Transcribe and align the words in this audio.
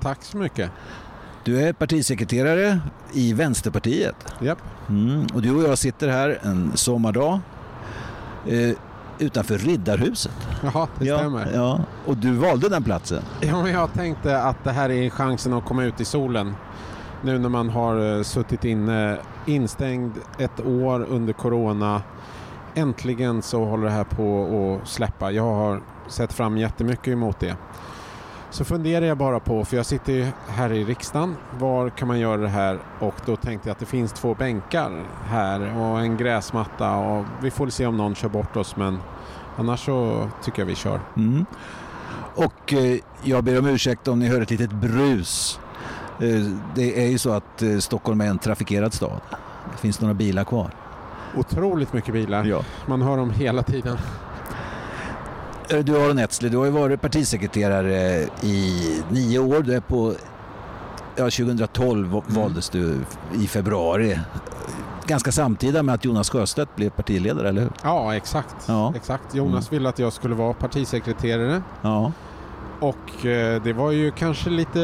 Tack 0.00 0.22
så 0.22 0.36
mycket. 0.36 0.70
Du 1.44 1.60
är 1.62 1.72
partisekreterare 1.72 2.80
i 3.12 3.32
Vänsterpartiet. 3.32 4.34
Japp. 4.40 4.58
Mm, 4.88 5.26
och 5.34 5.42
du 5.42 5.54
och 5.54 5.62
jag 5.62 5.78
sitter 5.78 6.08
här 6.08 6.38
en 6.42 6.76
sommardag 6.76 7.40
eh, 8.46 8.76
utanför 9.18 9.58
Riddarhuset. 9.58 10.32
Jaha, 10.62 10.88
det 10.98 11.04
ja, 11.04 11.18
stämmer. 11.18 11.50
Ja, 11.54 11.80
och 12.06 12.16
du 12.16 12.32
valde 12.32 12.68
den 12.68 12.84
platsen. 12.84 13.22
Ja, 13.40 13.62
men 13.62 13.72
jag 13.72 13.92
tänkte 13.92 14.42
att 14.42 14.64
det 14.64 14.70
här 14.72 14.90
är 14.90 15.10
chansen 15.10 15.52
att 15.52 15.64
komma 15.64 15.84
ut 15.84 16.00
i 16.00 16.04
solen. 16.04 16.54
Nu 17.22 17.38
när 17.38 17.48
man 17.48 17.70
har 17.70 18.16
eh, 18.16 18.22
suttit 18.22 18.64
inne 18.64 19.18
instängd 19.46 20.12
ett 20.38 20.60
år 20.60 21.06
under 21.08 21.32
corona. 21.32 22.02
Äntligen 22.74 23.42
så 23.42 23.64
håller 23.64 23.84
det 23.84 23.90
här 23.90 24.04
på 24.04 24.80
att 24.82 24.88
släppa. 24.88 25.30
Jag 25.30 25.54
har 25.54 25.80
sett 26.08 26.32
fram 26.32 26.58
jättemycket 26.58 27.08
emot 27.08 27.40
det. 27.40 27.56
Så 28.50 28.64
funderar 28.64 29.06
jag 29.06 29.18
bara 29.18 29.40
på, 29.40 29.64
för 29.64 29.76
jag 29.76 29.86
sitter 29.86 30.12
ju 30.12 30.26
här 30.48 30.72
i 30.72 30.84
riksdagen, 30.84 31.36
var 31.58 31.90
kan 31.90 32.08
man 32.08 32.18
göra 32.18 32.40
det 32.40 32.48
här? 32.48 32.78
Och 32.98 33.14
då 33.26 33.36
tänkte 33.36 33.68
jag 33.68 33.72
att 33.72 33.78
det 33.78 33.86
finns 33.86 34.12
två 34.12 34.34
bänkar 34.34 35.04
här 35.24 35.76
och 35.76 36.00
en 36.00 36.16
gräsmatta 36.16 36.96
och 36.96 37.24
vi 37.42 37.50
får 37.50 37.68
se 37.68 37.86
om 37.86 37.96
någon 37.96 38.14
kör 38.14 38.28
bort 38.28 38.56
oss 38.56 38.76
men 38.76 38.98
annars 39.56 39.84
så 39.84 40.28
tycker 40.44 40.62
jag 40.62 40.66
vi 40.66 40.74
kör. 40.74 41.00
Mm. 41.16 41.46
Och 42.34 42.72
eh, 42.72 42.98
jag 43.22 43.44
ber 43.44 43.58
om 43.58 43.66
ursäkt 43.66 44.08
om 44.08 44.18
ni 44.18 44.28
hör 44.28 44.40
ett 44.40 44.50
litet 44.50 44.72
brus. 44.72 45.60
Eh, 46.20 46.40
det 46.74 47.04
är 47.04 47.08
ju 47.08 47.18
så 47.18 47.30
att 47.30 47.62
eh, 47.62 47.78
Stockholm 47.78 48.20
är 48.20 48.26
en 48.26 48.38
trafikerad 48.38 48.94
stad. 48.94 49.20
Det 49.72 49.78
finns 49.78 50.00
några 50.00 50.14
bilar 50.14 50.44
kvar. 50.44 50.70
Otroligt 51.36 51.92
mycket 51.92 52.14
bilar. 52.14 52.44
Ja. 52.44 52.62
Man 52.86 53.02
hör 53.02 53.16
dem 53.16 53.30
hela 53.30 53.62
tiden. 53.62 53.98
Eh, 55.72 55.78
Du 55.78 56.04
Aron 56.04 56.18
Etzler, 56.18 56.50
du 56.50 56.56
har 56.56 56.64
ju 56.64 56.70
varit 56.70 57.00
partisekreterare 57.00 58.28
i 58.42 58.82
nio 59.10 59.38
år. 59.38 59.62
Du 59.62 59.74
är 59.74 59.80
på, 59.80 60.14
ja, 61.16 61.24
2012 61.30 62.06
Mm. 62.12 62.22
valdes 62.28 62.68
du 62.70 62.98
i 63.40 63.46
februari. 63.46 64.18
Ganska 65.06 65.32
samtida 65.32 65.82
med 65.82 65.94
att 65.94 66.04
Jonas 66.04 66.30
Sjöstedt 66.30 66.76
blev 66.76 66.90
partiledare, 66.90 67.48
eller 67.48 67.62
hur? 67.62 67.70
Ja, 67.82 68.14
exakt. 68.16 68.56
Ja. 68.66 68.92
exakt. 68.96 69.34
Jonas 69.34 69.72
ville 69.72 69.88
att 69.88 69.98
jag 69.98 70.12
skulle 70.12 70.34
vara 70.34 70.52
partisekreterare. 70.52 71.62
Ja. 71.82 72.12
Och 72.80 73.26
eh, 73.26 73.62
det 73.62 73.72
var 73.72 73.90
ju 73.90 74.10
kanske 74.10 74.50
lite 74.50 74.82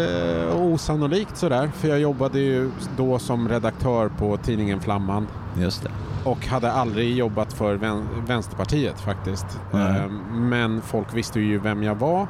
eh, 0.52 0.62
osannolikt 0.62 1.36
sådär. 1.36 1.70
För 1.76 1.88
jag 1.88 2.00
jobbade 2.00 2.38
ju 2.38 2.70
då 2.96 3.18
som 3.18 3.48
redaktör 3.48 4.08
på 4.08 4.36
tidningen 4.36 4.80
Flamman. 4.80 5.26
Just 5.58 5.82
det. 5.82 5.90
Och 6.26 6.46
hade 6.46 6.72
aldrig 6.72 7.16
jobbat 7.16 7.52
för 7.52 7.74
vän 7.74 8.02
Vänsterpartiet 8.26 9.00
faktiskt. 9.00 9.46
Eh, 9.72 10.08
Men 10.30 10.82
folk 10.82 11.14
visste 11.14 11.40
ju 11.40 11.58
vem 11.58 11.82
jag 11.82 11.94
var. 11.94 12.26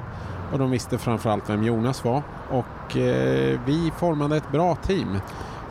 Och 0.52 0.58
de 0.58 0.70
visste 0.70 0.98
framförallt 0.98 1.50
vem 1.50 1.62
Jonas 1.62 2.04
var. 2.04 2.22
Och 2.50 2.96
eh, 2.96 3.60
vi 3.66 3.92
formade 3.98 4.36
ett 4.36 4.52
bra 4.52 4.74
team. 4.74 5.18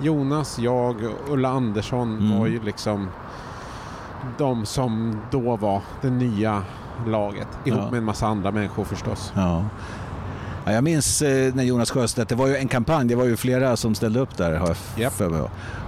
Jonas, 0.02 0.60
jag 0.60 0.96
och 0.96 1.34
Ulla 1.34 1.50
Andersson 1.50 2.18
Mm. 2.18 2.40
var 2.40 2.48
ju 2.48 2.62
liksom 2.64 3.08
de 4.38 4.66
som 4.66 5.20
då 5.32 5.56
var 5.56 5.82
det 6.02 6.10
nya 6.10 6.64
laget. 7.08 7.48
Ihop 7.66 7.80
Ja. 7.84 7.90
med 7.92 7.98
en 7.98 8.04
massa 8.04 8.28
andra 8.28 8.52
människor 8.52 8.84
förstås. 8.84 9.34
Ja. 9.36 9.64
Ja, 10.66 10.72
jag 10.72 10.84
minns 10.84 11.22
eh, 11.22 11.54
när 11.56 11.64
Jonas 11.64 11.92
Sjöstedt, 11.92 12.30
det 12.30 12.36
var 12.36 12.48
ju 12.48 12.56
en 12.58 12.68
kampanj, 12.68 13.08
det 13.08 13.16
var 13.16 13.26
ju 13.26 13.38
flera 13.38 13.78
som 13.78 13.96
ställde 13.96 14.20
upp 14.20 14.38
där 14.38 14.54
har 14.56 14.78
jag 14.96 15.14
för 15.14 15.30
mig. 15.30 15.42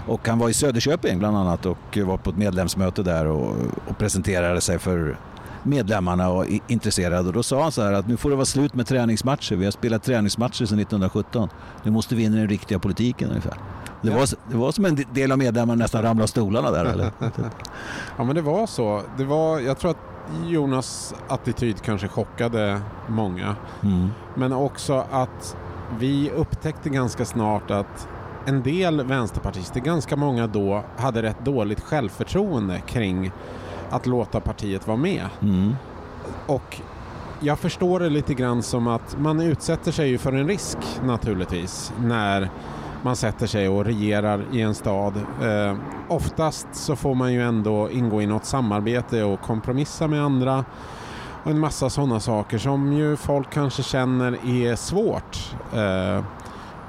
Och 0.08 0.28
han 0.28 0.40
var 0.40 0.50
i 0.50 0.54
Söderköping 0.54 1.20
bland 1.20 1.38
annat 1.38 1.66
och 1.66 1.98
var 2.06 2.18
på 2.18 2.30
ett 2.30 2.38
medlemsmöte 2.38 3.04
där 3.04 3.26
och, 3.26 3.56
och 3.88 3.98
presenterade 3.98 4.62
sig 4.62 4.80
för 4.80 5.18
medlemmarna 5.64 6.30
och 6.30 6.46
intresserade. 6.68 7.28
Och 7.28 7.34
då 7.34 7.44
sa 7.44 7.62
han 7.62 7.72
så 7.72 7.82
här 7.82 7.94
att 7.94 8.08
nu 8.08 8.18
får 8.18 8.30
det 8.30 8.36
vara 8.36 8.46
slut 8.46 8.74
med 8.74 8.88
träningsmatcher. 8.88 9.56
Vi 9.56 9.66
har 9.66 9.72
spelat 9.72 10.04
träningsmatcher 10.04 10.66
sedan 10.66 10.80
1917. 10.80 11.50
Nu 11.84 11.92
måste 11.92 12.16
vi 12.16 12.24
in 12.24 12.34
i 12.34 12.38
den 12.38 12.48
riktiga 12.50 12.80
politiken 12.80 13.30
ungefär. 13.30 13.54
Det, 14.02 14.10
Ja. 14.10 14.18
var, 14.18 14.28
det 14.52 14.58
var 14.58 14.72
som 14.72 14.86
en 14.86 15.06
del 15.14 15.32
av 15.32 15.38
medlemmarna 15.38 15.84
nästan 15.84 16.02
ramlade 16.04 16.24
av 16.24 16.28
stolarna 16.28 16.72
där 16.72 16.86
eller? 16.86 17.12
Ja 18.18 18.24
men 18.24 18.36
det 18.36 18.42
var 18.42 18.68
så. 18.68 19.02
Det 19.18 19.24
var, 19.26 19.60
jag 19.60 19.78
tror 19.80 19.92
att 19.92 19.98
Jonas 20.46 21.16
attityd 21.28 21.82
kanske 21.82 22.08
chockade 22.08 22.82
många. 23.08 23.56
Mm. 23.84 24.10
Men 24.36 24.54
också 24.54 25.06
att 25.12 25.58
vi 26.00 26.32
upptäckte 26.32 26.90
ganska 26.90 27.26
snart 27.26 27.72
att 27.72 28.08
en 28.46 28.64
del 28.64 29.04
vänsterpartister, 29.04 29.80
ganska 29.80 30.16
många 30.16 30.48
då, 30.48 30.84
hade 30.98 31.22
rätt 31.22 31.46
dåligt 31.46 31.82
självförtroende 31.82 32.82
kring 32.88 33.32
att 33.90 34.06
låta 34.06 34.40
partiet 34.40 34.88
vara 34.88 34.98
med. 34.98 35.26
Mm. 35.42 35.76
Och 36.48 36.82
jag 37.40 37.60
förstår 37.60 38.00
det 38.00 38.10
lite 38.10 38.34
grann 38.34 38.64
som 38.64 38.88
att 38.88 39.18
man 39.20 39.40
utsätter 39.42 39.92
sig 39.92 40.10
ju 40.10 40.18
för 40.18 40.34
en 40.34 40.48
risk 40.48 40.78
naturligtvis 41.04 41.94
när 42.02 42.50
man 43.04 43.16
sätter 43.16 43.48
sig 43.48 43.70
och 43.70 43.86
regerar 43.86 44.46
i 44.52 44.62
en 44.62 44.76
stad. 44.76 45.14
Eh, 45.42 45.76
oftast 46.08 46.68
så 46.72 46.96
får 46.96 47.16
man 47.16 47.34
ju 47.34 47.44
ändå 47.44 47.90
ingå 47.90 48.22
i 48.22 48.26
något 48.28 48.46
samarbete 48.46 49.24
och 49.24 49.42
kompromissa 49.42 50.08
med 50.08 50.24
andra 50.24 50.66
och 51.44 51.52
en 51.52 51.60
massa 51.60 51.90
sådana 51.90 52.20
saker 52.20 52.58
som 52.58 52.94
ju 52.94 53.16
folk 53.16 53.50
kanske 53.54 53.84
känner 53.84 54.32
är 54.46 54.76
svårt. 54.76 55.56
Eh, 55.74 56.24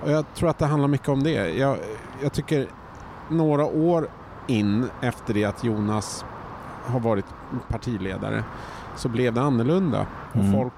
och 0.05 0.11
jag 0.11 0.25
tror 0.35 0.51
att 0.51 0.59
det 0.59 0.67
handlar 0.67 0.89
mycket 0.89 1.09
om 1.09 1.23
det. 1.23 1.49
Jag, 1.51 1.77
jag 2.23 2.33
tycker 2.33 2.67
några 3.29 3.65
år 3.65 4.09
in 4.47 4.91
efter 5.01 5.35
det 5.35 5.45
att 5.45 5.65
Jonas 5.65 6.25
har 6.87 7.01
varit 7.01 7.25
partiledare 7.69 8.45
så 8.97 9.09
blev 9.09 9.35
det 9.35 9.41
annorlunda. 9.43 10.07
Och 10.33 10.37
Mm. 10.41 10.53
folk 10.53 10.73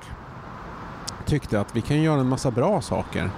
tyckte 1.27 1.61
att 1.61 1.77
vi 1.77 1.81
kan 1.81 2.03
göra 2.03 2.21
en 2.21 2.29
massa 2.29 2.51
bra 2.51 2.81
saker. 2.81 3.31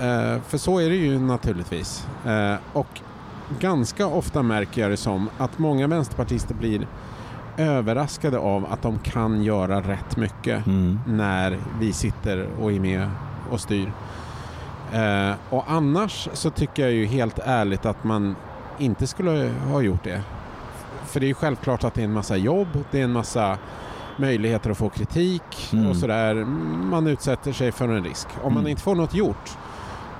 Eh, 0.00 0.40
för 0.48 0.58
så 0.58 0.78
är 0.78 0.88
det 0.88 0.96
ju 0.96 1.18
naturligtvis. 1.18 2.06
Eh, 2.26 2.54
och 2.72 3.00
ganska 3.60 4.06
ofta 4.06 4.42
märker 4.42 4.82
jag 4.82 4.90
det 4.90 4.96
som 4.96 5.28
att 5.38 5.58
många 5.58 5.86
vänsterpartister 5.86 6.54
blir 6.54 6.86
överraskade 7.56 8.38
av 8.38 8.66
att 8.72 8.82
de 8.82 8.98
kan 8.98 9.42
göra 9.42 9.80
rätt 9.80 10.16
mycket 10.16 10.66
Mm. 10.66 11.00
när 11.06 11.58
vi 11.80 11.92
sitter 11.92 12.48
och 12.60 12.72
är 12.72 12.80
med 12.80 13.10
och 13.50 13.60
styr. 13.60 13.92
Eh, 14.92 15.32
och 15.50 15.64
annars 15.68 16.28
så 16.32 16.50
tycker 16.50 16.82
jag 16.82 16.92
ju 16.92 17.06
helt 17.06 17.38
ärligt 17.44 17.86
att 17.86 18.04
man 18.04 18.36
inte 18.78 19.06
skulle 19.06 19.50
ha 19.70 19.80
gjort 19.80 20.04
det. 20.04 20.22
För 21.04 21.20
det 21.20 21.26
är 21.26 21.28
ju 21.28 21.34
självklart 21.34 21.84
att 21.84 21.94
det 21.94 22.00
är 22.00 22.04
en 22.04 22.12
massa 22.12 22.36
jobb, 22.36 22.68
det 22.90 23.00
är 23.00 23.04
en 23.04 23.12
massa 23.12 23.58
möjligheter 24.16 24.70
att 24.70 24.78
få 24.78 24.88
kritik 24.88 25.70
Mm. 25.72 25.86
och 25.90 25.96
sådär. 25.96 26.34
Man 26.90 27.06
utsätter 27.06 27.52
sig 27.52 27.72
för 27.72 27.88
en 27.88 28.04
risk. 28.04 28.28
Om 28.42 28.52
man 28.54 28.60
Mm. 28.62 28.70
inte 28.70 28.82
får 28.82 28.94
något 28.94 29.14
gjort, 29.14 29.58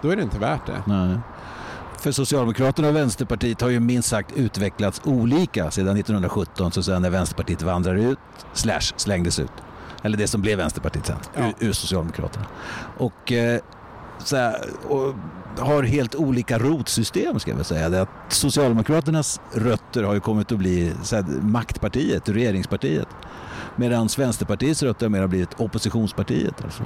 då 0.02 0.10
är 0.10 0.16
det 0.16 0.22
inte 0.22 0.38
värt 0.38 0.66
det. 0.66 0.82
Nej. 0.86 1.18
För 1.98 2.12
Socialdemokraterna 2.12 2.88
och 2.88 2.96
Vänsterpartiet 2.96 3.60
har 3.60 3.68
ju 3.68 3.80
minst 3.80 4.08
sagt 4.08 4.32
utvecklats 4.36 5.00
olika 5.04 5.70
sedan 5.70 5.96
1917, 5.96 6.72
så 6.72 6.80
att 6.80 6.86
säga, 6.86 6.98
när 6.98 7.10
Vänsterpartiet 7.10 7.62
vandrade 7.62 8.02
ut, 8.02 8.18
slash 8.52 8.92
slängdes 8.96 9.38
ut. 9.38 9.50
Eller 10.02 10.18
det 10.18 10.26
som 10.26 10.40
blev 10.40 10.58
Vänsterpartiet 10.58 11.06
sen, 11.06 11.16
Ja. 11.34 11.52
ur, 11.60 11.68
ur 11.68 11.72
Socialdemokraterna. 11.72 12.46
Och, 12.98 13.32
eh, 13.32 13.60
här, 14.32 14.56
och 14.88 15.14
har 15.58 15.82
helt 15.82 16.14
olika 16.14 16.58
rotsystem 16.58 17.40
ska 17.40 17.50
jag 17.50 17.56
väl 17.56 17.64
säga. 17.64 17.88
Det 17.88 18.02
att 18.02 18.08
Socialdemokraternas 18.28 19.40
rötter 19.52 20.02
har 20.02 20.14
ju 20.14 20.20
kommit 20.20 20.52
att 20.52 20.58
bli 20.58 20.92
så 21.02 21.16
här, 21.16 21.24
maktpartiet, 21.42 22.28
regeringspartiet. 22.28 23.08
Medan 23.76 24.08
Vänsterpartiets 24.18 24.82
rötter 24.82 25.06
har 25.06 25.10
mer 25.10 25.26
blivit 25.26 25.60
oppositionspartiet. 25.60 26.64
Alltså. 26.64 26.82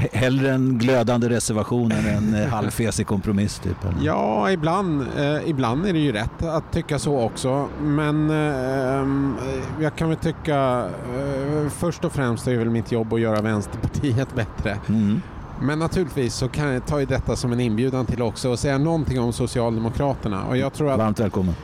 He- 0.00 0.08
Hellre 0.18 0.50
en 0.52 0.78
glödande 0.78 1.28
reservation 1.28 1.92
än 1.92 2.06
en 2.06 2.34
eh, 2.42 2.48
halvfesig 2.48 3.06
kompromiss. 3.06 3.58
Typ. 3.58 3.76
Ja, 4.02 4.50
ibland, 4.50 5.06
eh, 5.18 5.48
ibland 5.48 5.86
är 5.86 5.92
det 5.92 5.98
ju 5.98 6.12
rätt 6.12 6.42
att 6.42 6.72
tycka 6.72 6.98
så 6.98 7.20
också. 7.20 7.68
Men 7.82 8.30
eh, 8.30 9.82
jag 9.82 9.96
kan 9.96 10.08
väl 10.08 10.18
tycka, 10.18 10.84
eh, 11.16 11.68
först 11.70 12.04
och 12.04 12.12
främst 12.12 12.46
är 12.46 12.52
det 12.52 12.58
väl 12.58 12.70
mitt 12.70 12.92
jobb 12.92 13.12
att 13.14 13.20
göra 13.20 13.40
Vänsterpartiet 13.40 14.34
bättre. 14.34 14.78
Mm. 14.88 15.22
Men 15.62 15.78
naturligtvis 15.78 16.34
så 16.34 16.48
kan 16.48 16.72
jag 16.72 16.86
ta 16.86 16.98
detta 17.00 17.36
som 17.36 17.52
en 17.52 17.60
inbjudan 17.60 18.06
till 18.06 18.22
också 18.22 18.52
att 18.52 18.60
säga 18.60 18.78
någonting 18.78 19.20
om 19.20 19.32
Socialdemokraterna. 19.32 20.44
Och 20.44 20.56
jag 20.56 20.72
tror 20.72 20.90
att 20.92 20.98
Varmt 20.98 21.20
välkommen. 21.20 21.54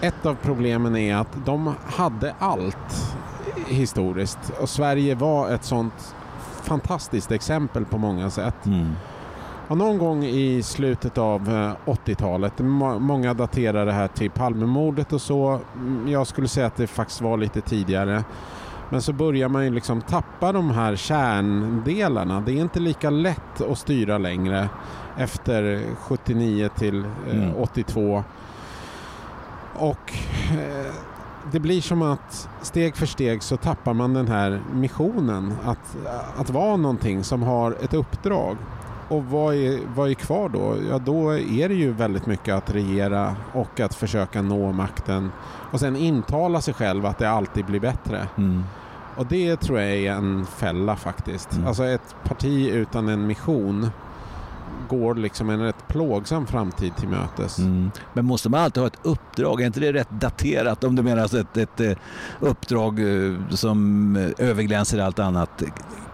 ett 0.00 0.26
av 0.26 0.36
problemen 0.42 0.96
är 0.96 1.16
att 1.16 1.36
de 1.46 1.74
hade 1.86 2.34
allt 2.38 3.12
historiskt. 3.68 4.38
Och 4.60 4.68
Sverige 4.68 5.14
var 5.14 5.50
ett 5.50 5.64
sånt 5.64 6.14
fantastiskt 6.62 7.32
exempel 7.32 7.84
på 7.84 7.98
många 7.98 8.30
sätt. 8.30 8.66
Mm. 8.66 8.88
Ja, 9.68 9.74
någon 9.74 9.98
gång 9.98 10.24
i 10.24 10.62
slutet 10.62 11.18
av 11.18 11.48
eh, 11.86 11.90
80-talet. 11.92 12.58
Må- 12.58 12.98
Många 12.98 13.34
daterar 13.34 13.86
det 13.86 13.92
här 13.92 14.08
till 14.08 14.30
Palmemordet 14.30 15.12
och 15.12 15.20
så. 15.20 15.60
Mm, 15.74 16.08
Jag 16.08 16.26
skulle 16.26 16.48
säga 16.48 16.66
att 16.66 16.76
det 16.76 16.86
faktiskt 16.86 17.20
var 17.20 17.36
lite 17.36 17.60
tidigare. 17.60 18.24
Men 18.90 19.02
så 19.02 19.12
börjar 19.12 19.48
man 19.48 19.64
ju 19.64 19.70
liksom 19.70 20.00
tappa 20.00 20.52
de 20.52 20.70
här 20.70 20.96
kärndelarna. 20.96 22.40
Det 22.40 22.52
är 22.52 22.60
inte 22.60 22.80
lika 22.80 23.10
lätt 23.10 23.60
att 23.70 23.78
styra 23.78 24.18
längre 24.18 24.68
efter 25.18 25.82
79 26.00 26.68
till 26.78 27.04
eh, 27.04 27.36
Mm. 27.36 27.54
82. 27.56 28.24
Och 29.74 30.12
eh, 30.52 30.92
det 31.50 31.60
blir 31.60 31.80
som 31.80 32.02
att 32.02 32.48
steg 32.62 32.96
för 32.96 33.06
steg 33.06 33.42
så 33.42 33.56
tappar 33.56 33.94
man 33.94 34.14
den 34.14 34.28
här 34.28 34.62
missionen 34.72 35.54
att, 35.64 35.96
att 36.36 36.50
vara 36.50 36.76
någonting 36.76 37.24
som 37.24 37.42
har 37.42 37.76
ett 37.80 37.94
uppdrag. 37.94 38.56
Och 39.08 39.24
vad 39.24 39.54
är, 39.54 39.78
vad 39.94 40.10
är 40.10 40.14
kvar 40.14 40.48
då? 40.48 40.76
Ja, 40.90 40.98
då 40.98 41.30
är 41.30 41.68
det 41.68 41.74
ju 41.74 41.92
väldigt 41.92 42.26
mycket 42.26 42.54
att 42.54 42.70
regera 42.70 43.36
och 43.52 43.80
att 43.80 43.94
försöka 43.94 44.42
nå 44.42 44.72
makten 44.72 45.32
och 45.72 45.80
sen 45.80 45.96
intala 45.96 46.60
sig 46.60 46.74
själv 46.74 47.06
att 47.06 47.18
det 47.18 47.30
alltid 47.30 47.64
blir 47.64 47.80
bättre. 47.80 48.28
Mm. 48.36 48.64
Och 49.16 49.26
det 49.26 49.56
tror 49.56 49.80
jag 49.80 49.90
är 49.90 50.12
en 50.12 50.46
fälla 50.46 50.96
faktiskt. 50.96 51.52
Mm. 51.52 51.66
Alltså 51.66 51.84
ett 51.84 52.16
parti 52.24 52.68
utan 52.68 53.08
en 53.08 53.26
mission 53.26 53.90
går 54.88 55.14
liksom 55.14 55.50
en 55.50 55.60
rätt 55.60 55.88
plågsam 55.88 56.46
framtid 56.46 56.96
till 56.96 57.08
mötes. 57.08 57.58
Mm. 57.58 57.90
Men 58.12 58.24
måste 58.24 58.48
man 58.48 58.60
alltid 58.60 58.80
ha 58.80 58.86
ett 58.86 58.98
uppdrag? 59.02 59.60
Är 59.60 59.66
inte 59.66 59.80
det 59.80 59.92
rätt 59.92 60.10
daterat 60.10 60.84
om 60.84 60.96
du 60.96 61.02
menar 61.02 61.22
alltså 61.22 61.38
ett, 61.38 61.56
ett 61.56 61.80
eh, 61.80 61.92
uppdrag 62.40 63.00
eh, 63.00 63.34
som 63.50 64.16
eh, 64.16 64.48
överglänser 64.48 64.98
allt 64.98 65.18
annat? 65.18 65.62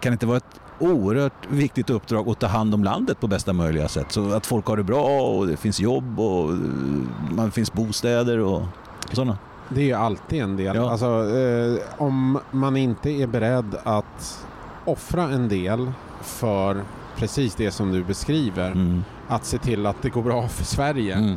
Kan 0.00 0.12
det 0.12 0.15
inte 0.15 0.26
vara 0.26 0.37
ett 0.37 0.61
oerhört 0.79 1.50
viktigt 1.50 1.91
uppdrag 1.91 2.29
att 2.29 2.41
ta 2.41 2.47
hand 2.47 2.75
om 2.75 2.85
landet 2.85 3.20
på 3.20 3.26
bästa 3.26 3.53
möjliga 3.53 3.88
sätt? 3.88 4.12
Så 4.12 4.32
att 4.32 4.47
folk 4.47 4.67
har 4.67 4.76
det 4.76 4.82
bra 4.82 5.21
och 5.21 5.47
det 5.47 5.56
finns 5.56 5.81
jobb 5.81 6.21
och 6.21 6.55
man 7.31 7.50
finns 7.50 7.73
bostäder 7.73 8.38
och 8.38 8.62
sådana. 9.12 9.38
Det 9.69 9.81
är 9.81 9.85
ju 9.85 9.93
alltid 9.93 10.43
en 10.43 10.56
del. 10.56 10.76
Ja. 10.76 10.91
Alltså, 10.91 11.37
eh, 11.37 12.03
om 12.03 12.38
man 12.50 12.76
inte 12.76 13.11
är 13.11 13.26
beredd 13.26 13.76
att 13.85 14.47
offra 14.85 15.23
en 15.23 15.49
del 15.49 15.93
för 16.21 16.82
precis 17.19 17.55
det 17.55 17.70
som 17.70 17.93
du 17.93 18.05
beskriver, 18.05 18.70
Mm. 18.70 19.05
att 19.29 19.44
se 19.44 19.59
till 19.59 19.87
att 19.87 20.03
det 20.03 20.09
går 20.11 20.23
bra 20.23 20.49
för 20.49 20.65
Sverige, 20.65 21.15
Mm. 21.17 21.37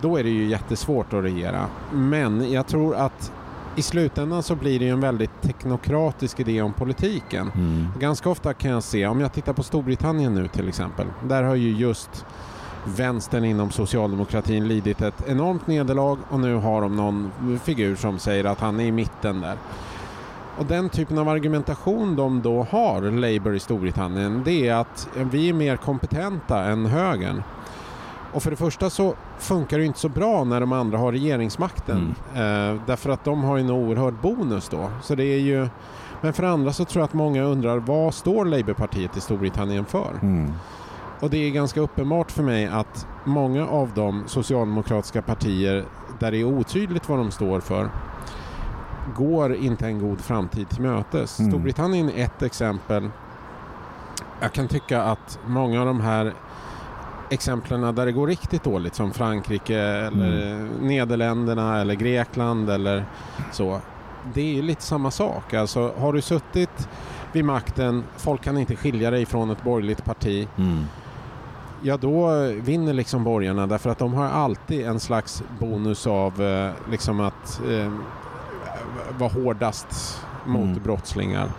då 0.00 0.16
är 0.16 0.22
det 0.24 0.30
ju 0.30 0.46
jättesvårt 0.48 1.12
att 1.12 1.24
regera. 1.24 1.66
Men 1.92 2.52
jag 2.52 2.66
tror 2.66 2.94
att 2.96 3.32
i 3.76 3.82
slutändan 3.82 4.42
så 4.42 4.54
blir 4.54 4.78
det 4.78 4.88
en 4.88 5.00
väldigt 5.00 5.42
teknokratisk 5.42 6.40
idé 6.40 6.62
om 6.62 6.72
politiken. 6.72 7.50
Mm. 7.54 7.86
Ganska 8.00 8.30
ofta 8.30 8.54
kan 8.54 8.70
jag 8.70 8.82
se, 8.82 9.06
om 9.06 9.20
jag 9.20 9.32
tittar 9.32 9.52
på 9.52 9.62
Storbritannien 9.62 10.34
nu 10.34 10.48
till 10.48 10.68
exempel, 10.68 11.06
där 11.28 11.42
har 11.42 11.54
ju 11.54 11.70
just 11.72 12.24
vänstern 12.84 13.44
inom 13.44 13.70
socialdemokratin 13.70 14.68
lidit 14.68 15.00
ett 15.02 15.28
enormt 15.28 15.66
nederlag 15.66 16.18
och 16.30 16.40
nu 16.40 16.54
har 16.54 16.80
de 16.82 16.96
någon 16.96 17.30
figur 17.64 17.96
som 17.96 18.18
säger 18.18 18.44
att 18.44 18.60
han 18.60 18.80
är 18.80 18.84
i 18.84 18.92
mitten 18.92 19.40
där. 19.40 19.56
Och 20.58 20.66
den 20.66 20.88
typen 20.88 21.18
av 21.18 21.28
argumentation 21.28 22.16
de 22.16 22.42
då 22.42 22.66
har, 22.70 23.02
Labour 23.02 23.54
i 23.54 23.60
Storbritannien, 23.60 24.42
det 24.44 24.68
är 24.68 24.74
att 24.74 25.08
vi 25.14 25.48
är 25.48 25.52
mer 25.52 25.76
kompetenta 25.76 26.64
än 26.64 26.86
högern. 26.86 27.42
Och 28.32 28.42
för 28.42 28.50
det 28.50 28.56
första 28.56 28.90
så 28.90 29.14
funkar 29.38 29.78
det 29.78 29.84
inte 29.84 29.98
så 29.98 30.08
bra 30.08 30.44
när 30.44 30.60
de 30.60 30.72
andra 30.72 30.98
har 30.98 31.12
regeringsmakten. 31.12 32.14
Eh, 32.34 32.80
därför 32.86 33.10
att 33.10 33.24
de 33.24 33.44
har 33.44 33.58
en 33.58 33.70
oerhörd 33.70 34.14
bonus 34.22 34.68
då. 34.68 34.90
Så 35.02 35.14
det 35.14 35.24
är 35.24 35.38
ju... 35.38 35.68
Men 36.20 36.32
för 36.32 36.42
det 36.42 36.48
andra 36.48 36.72
så 36.72 36.84
tror 36.84 37.00
jag 37.00 37.04
att 37.04 37.14
många 37.14 37.42
undrar 37.42 37.78
vad 37.78 38.14
står 38.14 38.44
Labourpartiet 38.44 39.16
i 39.16 39.20
Storbritannien 39.20 39.84
för? 39.84 40.18
Mm. 40.22 40.52
Och 41.20 41.30
det 41.30 41.36
är 41.36 41.50
ganska 41.50 41.80
uppenbart 41.80 42.30
för 42.30 42.42
mig 42.42 42.66
att 42.66 43.06
många 43.24 43.66
av 43.66 43.90
de 43.94 44.24
socialdemokratiska 44.26 45.22
partier 45.22 45.84
där 46.18 46.30
det 46.30 46.36
är 46.36 46.44
otydligt 46.44 47.08
vad 47.08 47.18
de 47.18 47.30
står 47.30 47.60
för 47.60 47.90
går 49.16 49.54
inte 49.54 49.86
en 49.86 49.98
god 49.98 50.20
framtid 50.20 50.68
till 50.68 50.82
mötes. 50.82 51.40
Mm. 51.40 51.50
Storbritannien 51.50 52.10
är 52.10 52.24
ett 52.24 52.42
exempel. 52.42 53.10
Jag 54.40 54.52
kan 54.52 54.68
tycka 54.68 55.02
att 55.02 55.38
många 55.46 55.80
av 55.80 55.86
de 55.86 56.00
här 56.00 56.34
exemplen 57.30 57.94
där 57.94 58.06
det 58.06 58.12
går 58.12 58.26
riktigt 58.26 58.64
dåligt 58.64 58.94
som 58.94 59.12
Frankrike 59.12 59.78
eller 59.78 60.68
Nederländerna 60.80 61.80
eller 61.80 61.94
Grekland 61.94 62.70
eller 62.70 63.04
så. 63.52 63.80
Det 64.34 64.40
är 64.40 64.54
ju 64.54 64.62
lite 64.62 64.82
samma 64.82 65.10
sak. 65.10 65.54
Alltså 65.54 65.92
har 65.98 66.12
du 66.12 66.20
suttit 66.20 66.88
vid 67.32 67.44
makten, 67.44 68.04
folk 68.16 68.42
kan 68.42 68.58
inte 68.58 68.76
skilja 68.76 69.10
dig 69.10 69.26
från 69.26 69.50
ett 69.50 69.62
borgerligt 69.62 70.04
parti. 70.04 70.48
Mm. 70.58 70.84
Ja, 71.82 71.96
då 71.96 72.30
vinner 72.60 72.92
liksom 72.92 73.24
borgarna 73.24 73.66
därför 73.66 73.90
att 73.90 73.98
de 73.98 74.14
har 74.14 74.24
alltid 74.24 74.86
en 74.86 75.00
slags 75.00 75.42
bonus 75.60 76.06
av 76.06 76.42
eh, 76.42 76.70
liksom 76.90 77.20
att 77.20 77.60
eh, 77.70 77.92
vara 79.18 79.30
hårdast 79.30 80.20
mot 80.46 80.62
Mm. 80.68 80.82
brottslingar. 80.84 81.50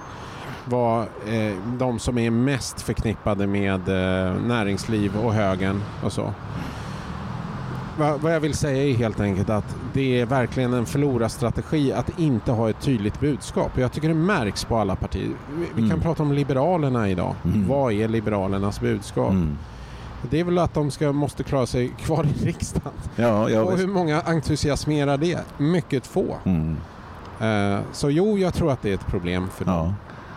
Vara 0.66 1.02
eh, 1.28 1.54
de 1.78 2.00
som 2.00 2.18
är 2.18 2.30
mest 2.32 2.82
förknippade 2.82 3.48
med 3.48 3.90
eh, 3.90 4.34
näringsliv 4.42 5.18
och 5.18 5.34
högern 5.34 5.82
och 6.04 6.14
så. 6.14 6.34
Va, 7.98 8.18
vad 8.22 8.36
jag 8.36 8.40
vill 8.40 8.54
säga 8.54 8.84
är 8.84 8.94
helt 8.94 9.20
enkelt 9.20 9.50
att 9.50 9.76
det 9.94 10.20
är 10.22 10.26
verkligen 10.26 10.74
en 10.74 10.86
förlorarstrategi 10.86 11.94
att 11.94 12.20
inte 12.20 12.52
ha 12.52 12.70
ett 12.70 12.82
tydligt 12.82 13.20
budskap. 13.20 13.72
Jag 13.78 13.92
tycker 13.92 14.08
det 14.08 14.14
märks 14.14 14.66
på 14.66 14.78
alla 14.78 14.96
partier. 14.96 15.30
Vi, 15.58 15.66
vi 15.74 15.82
kan 15.82 15.84
Mm. 15.92 16.00
prata 16.02 16.24
om 16.24 16.32
Liberalerna 16.32 17.10
idag. 17.10 17.36
Mm. 17.46 17.68
Vad 17.68 17.94
är 17.94 18.08
Liberalernas 18.08 18.80
budskap? 18.80 19.30
Mm. 19.32 19.58
Det 20.30 20.40
är 20.40 20.44
väl 20.44 20.58
att 20.58 20.74
de 20.74 20.92
ska, 20.92 21.12
måste 21.12 21.44
klara 21.44 21.66
sig 21.66 21.88
kvar 21.90 22.26
i 22.26 22.46
riksdagen. 22.46 22.94
Ja, 23.16 23.62
och 23.62 23.78
hur 23.78 23.88
många 23.88 24.22
entusiasmerar 24.22 25.18
det? 25.18 25.40
Mycket 25.58 26.08
få. 26.08 26.36
Mm. 27.44 27.74
Eh, 27.74 27.80
så 27.92 28.10
jo, 28.10 28.38
jag 28.38 28.54
tror 28.54 28.72
att 28.72 28.82
det 28.82 28.90
är 28.90 28.94
ett 28.94 29.08
problem 29.08 29.48
för 29.56 29.66
dem. 29.66 29.76
Ja. 29.76 29.94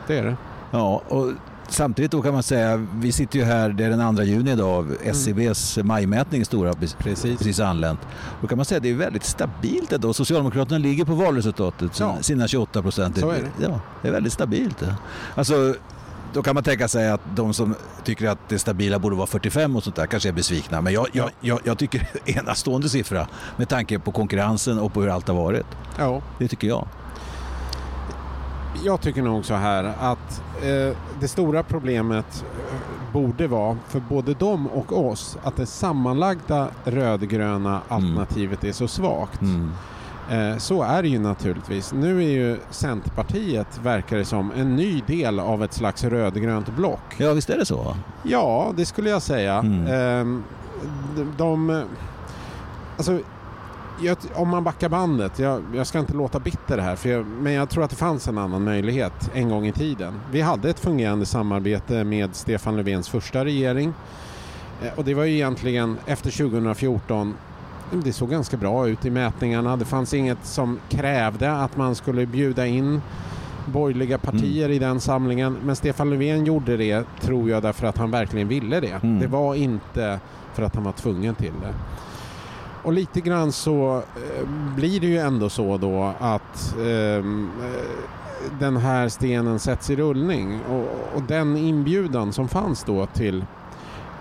Det 0.07 0.19
är 0.19 0.25
det. 0.25 0.37
Ja, 0.71 1.03
och 1.09 1.33
samtidigt 1.69 2.11
då 2.11 2.23
kan 2.23 2.33
man 2.35 2.43
säga, 2.43 2.87
vi 2.95 3.13
sitter 3.13 3.39
ju 3.39 3.45
här, 3.45 3.69
det 3.69 3.85
är 3.85 3.91
den 3.91 4.17
2 4.17 4.23
juni 4.23 4.51
idag, 4.53 4.87
SCBs 5.05 5.79
majmätning 5.83 6.45
stora, 6.45 6.73
precis, 6.73 7.39
precis 7.39 7.61
anlänt. 7.61 8.01
Då 8.41 8.47
kan 8.47 8.59
man 8.59 8.65
säga 8.65 8.77
att 8.77 8.83
det 8.83 8.91
är 8.91 8.95
väldigt 8.95 9.25
stabilt 9.25 9.93
ändå. 9.93 10.13
Socialdemokraterna 10.13 10.79
ligger 10.79 11.05
på 11.05 11.15
valresultatet, 11.15 12.01
Ja. 12.01 12.17
sina 12.21 12.49
28 12.49 12.83
procent. 12.83 13.19
Så 13.19 13.31
är 13.31 13.35
det. 13.59 13.65
Ja, 13.65 13.81
det 14.03 14.09
är 14.09 14.13
väldigt 14.13 14.33
stabilt. 14.33 14.83
Alltså, 15.35 15.75
då 16.33 16.43
kan 16.43 16.55
man 16.55 16.65
tänka 16.65 16.89
sig 16.89 17.11
att 17.11 17.21
de 17.35 17.55
som 17.55 17.75
tycker 18.05 18.29
att 18.29 18.49
det 18.49 18.59
stabila 18.59 18.99
borde 18.99 19.17
vara 19.17 19.27
45 19.27 19.77
och 19.77 19.83
sånt 19.85 19.97
där 19.97 20.07
kanske 20.07 20.29
är 20.29 20.33
besvikna. 20.33 20.81
Men 20.81 20.93
jag, 20.93 21.07
jag, 21.13 21.31
jag, 21.41 21.61
jag 21.65 21.79
tycker 21.79 22.09
enastående 22.25 22.89
siffra 22.89 23.27
med 23.57 23.69
tanke 23.69 23.99
på 23.99 24.13
konkurrensen 24.13 24.79
och 24.79 24.93
på 24.93 25.01
hur 25.01 25.09
allt 25.09 25.29
har 25.29 25.35
varit. 25.35 25.67
Ja. 25.99 26.23
Det 26.39 26.49
tycker 26.49 26.69
jag. 26.69 26.89
Jag 28.85 29.01
tycker 29.01 29.23
nog 29.23 29.45
så 29.45 29.55
här 29.55 29.85
att 30.01 30.43
eh, 30.63 30.97
det 31.21 31.29
stora 31.29 31.63
problemet 31.63 32.45
eh, 32.71 33.13
borde 33.13 33.47
vara 33.47 33.77
för 33.89 34.01
både 34.01 34.35
dem 34.35 34.67
och 34.67 35.07
oss 35.07 35.39
att 35.43 35.57
det 35.57 35.67
sammanlagda 35.67 36.69
rödgröna 36.85 37.81
alternativet 37.89 38.65
är 38.65 38.73
så 38.73 38.89
svagt. 38.89 39.41
Mm. 39.41 39.71
Eh, 40.31 40.57
så 40.57 40.83
är 40.83 41.03
det 41.03 41.09
ju 41.09 41.19
naturligtvis. 41.19 41.93
Nu 41.93 42.25
är 42.25 42.29
ju 42.29 42.59
Centerpartiet, 42.71 43.81
verkar 43.83 44.17
det 44.17 44.25
som, 44.25 44.53
en 44.57 44.77
ny 44.77 45.03
del 45.07 45.41
av 45.41 45.65
ett 45.65 45.73
slags 45.73 46.05
rödgrönt 46.05 46.77
block. 46.77 47.15
Ja, 47.19 47.33
visst 47.33 47.51
är 47.51 47.59
det 47.59 47.67
så? 47.67 47.97
Ja, 48.23 48.73
det 48.77 48.87
skulle 48.87 49.11
jag 49.11 49.23
säga. 49.23 49.59
Mm. 49.59 49.87
Ehm, 49.87 50.45
de, 51.37 51.85
alltså, 52.97 53.19
jag, 54.03 54.17
om 54.35 54.49
man 54.49 54.65
backar 54.65 54.89
bandet, 54.89 55.39
jag, 55.39 55.63
jag 55.75 55.87
ska 55.87 55.99
inte 55.99 56.15
låta 56.15 56.39
bitter 56.41 56.79
här, 56.79 56.97
för 56.97 57.09
jag, 57.09 57.27
men 57.27 57.53
jag 57.53 57.71
tror 57.71 57.85
att 57.85 57.91
det 57.91 57.97
fanns 57.97 58.29
en 58.29 58.39
annan 58.39 58.65
möjlighet 58.65 59.31
en 59.35 59.49
gång 59.49 59.67
i 59.67 59.73
tiden. 59.73 60.21
Vi 60.31 60.41
hade 60.41 60.71
ett 60.71 60.81
fungerande 60.81 61.27
samarbete 61.27 62.05
med 62.05 62.35
Stefan 62.35 62.77
Löfvens 62.77 63.09
första 63.09 63.45
regering 63.45 63.95
Eh, 64.83 64.93
och 64.97 65.05
det 65.05 65.15
var 65.15 65.25
ju 65.25 65.35
egentligen 65.35 65.97
efter 66.07 66.31
2014 66.31 67.35
det 67.91 68.13
såg 68.13 68.31
ganska 68.31 68.57
bra 68.57 68.89
ut 68.89 69.05
i 69.05 69.11
mätningarna. 69.11 69.77
Det 69.77 69.85
fanns 69.85 70.15
inget 70.15 70.47
som 70.47 70.79
krävde 70.89 71.53
att 71.53 71.77
man 71.77 71.95
skulle 71.95 72.27
bjuda 72.27 72.67
in 72.67 73.01
borgerliga 73.67 74.19
partier 74.19 74.69
i 74.69 74.79
den 74.79 75.01
samlingen. 75.01 75.59
Men 75.65 75.77
Stefan 75.77 76.11
Löfven 76.11 76.45
gjorde 76.45 76.77
det, 76.77 77.05
tror 77.21 77.51
jag, 77.51 77.63
därför 77.63 77.87
att 77.87 77.99
han 77.99 78.11
verkligen 78.11 78.49
ville 78.49 78.81
det. 78.81 79.01
Mm. 79.03 79.21
Det 79.21 79.27
var 79.27 79.55
inte 79.55 80.21
för 80.55 80.63
att 80.63 80.75
han 80.75 80.85
var 80.85 80.93
tvungen 80.93 81.35
till 81.35 81.53
det. 81.63 81.75
Och 82.83 82.93
lite 82.93 83.21
grann 83.21 83.53
så 83.53 83.97
eh, 83.97 84.49
blir 84.77 85.01
det 85.01 85.07
ju 85.07 85.19
ändå 85.19 85.49
så 85.49 85.77
då 85.77 86.13
att 86.21 86.77
ehm, 86.77 87.51
eh, 87.63 88.51
den 88.59 88.77
här 88.77 89.09
stenen 89.09 89.59
sätts 89.59 89.91
i 89.91 89.97
rullning. 89.97 90.61
Och, 90.61 91.17
och 91.17 91.23
den 91.29 91.57
inbjudan 91.57 92.33
som 92.33 92.49
fanns 92.49 92.85
då 92.85 93.07
till 93.07 93.45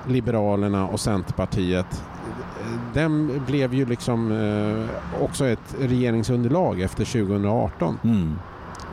Liberalerna 0.07 0.87
och 0.87 0.99
Centerpartiet 0.99 2.03
den 2.93 3.41
blev 3.47 3.73
ju 3.73 3.85
liksom 3.85 4.31
eh, 4.31 5.23
också 5.23 5.47
ett 5.47 5.75
regeringsunderlag 5.79 6.81
efter 6.81 7.05
2018. 7.05 7.99
Mm. 8.03 8.39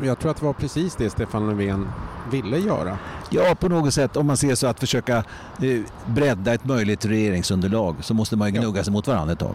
Jag 0.02 0.18
tror 0.18 0.30
att 0.30 0.36
det 0.36 0.44
var 0.46 0.52
precis 0.52 0.94
det 0.96 1.10
Stefan 1.10 1.46
Löfven 1.48 1.88
ville 2.30 2.58
göra. 2.58 2.98
Ja, 3.30 3.54
på 3.60 3.68
något 3.68 3.94
sätt 3.94 4.16
om 4.16 4.26
man 4.26 4.36
ser 4.36 4.54
så 4.54 4.66
att 4.66 4.80
försöka 4.80 5.16
eh, 5.16 5.80
bredda 6.06 6.54
ett 6.54 6.64
möjligt 6.64 7.04
regeringsunderlag 7.04 7.96
så 8.00 8.14
måste 8.14 8.36
man 8.36 8.48
ju 8.48 8.54
Ja. 8.54 8.60
gnugga 8.62 8.84
sig 8.84 8.92
mot 8.92 9.06
varandra 9.08 9.32
ett 9.32 9.38
tag. 9.38 9.54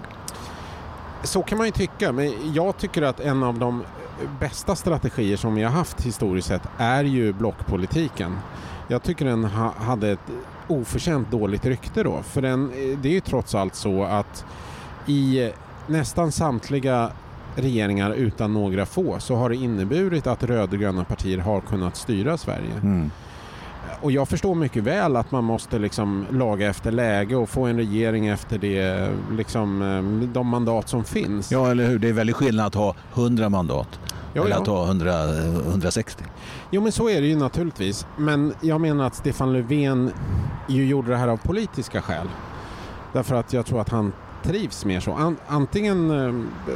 Så 1.23 1.41
kan 1.41 1.57
man 1.57 1.67
ju 1.67 1.71
tycka, 1.71 2.11
men 2.11 2.53
jag 2.53 2.77
tycker 2.77 3.01
att 3.01 3.19
en 3.19 3.43
av 3.43 3.59
de 3.59 3.83
bästa 4.39 4.75
strategier 4.75 5.37
som 5.37 5.55
vi 5.55 5.63
har 5.63 5.71
haft 5.71 6.01
historiskt 6.01 6.47
sett 6.47 6.61
är 6.77 7.03
ju 7.03 7.33
blockpolitiken. 7.33 8.37
Jag 8.87 9.03
tycker 9.03 9.25
den 9.25 9.43
ha, 9.43 9.73
hade 9.77 10.11
ett 10.11 10.31
oförtjänt 10.67 11.31
dåligt 11.31 11.65
rykte 11.65 12.03
då, 12.03 12.21
för 12.23 12.41
den, 12.41 12.71
det 13.01 13.09
är 13.09 13.13
ju 13.13 13.19
trots 13.19 13.55
allt 13.55 13.75
så 13.75 14.03
att 14.03 14.45
i 15.05 15.51
nästan 15.87 16.31
samtliga 16.31 17.11
regeringar 17.55 18.11
utan 18.11 18.53
några 18.53 18.85
få 18.85 19.19
så 19.19 19.35
har 19.35 19.49
det 19.49 19.55
inneburit 19.55 20.27
att 20.27 20.43
rödgröna 20.43 21.03
partier 21.03 21.37
har 21.37 21.61
kunnat 21.61 21.95
styra 21.95 22.37
Sverige. 22.37 22.73
Mm. 22.83 23.11
Och 24.01 24.11
jag 24.11 24.27
förstår 24.27 24.55
mycket 24.55 24.83
väl 24.83 25.15
att 25.15 25.31
man 25.31 25.43
måste 25.43 25.79
liksom 25.79 26.25
laga 26.31 26.69
efter 26.69 26.91
läge 26.91 27.35
och 27.35 27.49
få 27.49 27.65
en 27.65 27.77
regering 27.77 28.27
efter 28.27 28.57
det, 28.57 29.09
liksom, 29.31 29.81
eh, 29.81 30.27
de 30.27 30.47
mandat 30.47 30.89
som 30.89 31.03
finns. 31.03 31.51
Ja, 31.51 31.71
eller 31.71 31.87
hur? 31.87 31.99
Det 31.99 32.09
är 32.09 32.13
väldigt 32.13 32.35
skillnad 32.35 32.65
att 32.65 32.75
ha 32.75 32.95
100 33.13 33.49
mandat 33.49 33.99
Ja, 34.37 34.45
eller 34.45 34.55
ja. 34.55 34.61
att 34.61 34.67
ha 34.67 34.85
100, 34.85 35.23
eh, 35.23 35.69
160. 35.69 36.23
Jo 36.71 36.81
men 36.81 36.91
så 36.91 37.09
är 37.09 37.21
det 37.21 37.27
ju 37.27 37.35
naturligtvis. 37.35 38.05
Men 38.17 38.53
jag 38.61 38.81
menar 38.81 39.07
att 39.07 39.15
Stefan 39.15 39.53
Löfven 39.53 40.11
ju 40.67 40.85
gjorde 40.85 41.09
det 41.11 41.17
här 41.17 41.27
av 41.27 41.37
politiska 41.37 42.01
skäl. 42.01 42.27
Därför 43.13 43.35
att 43.35 43.53
jag 43.53 43.65
tror 43.65 43.81
att 43.81 43.89
han 43.89 44.13
trivs 44.43 44.85
mer 44.85 44.99
så. 44.99 45.13
An- 45.13 45.37
antingen, 45.47 46.11
eh, 46.11 46.33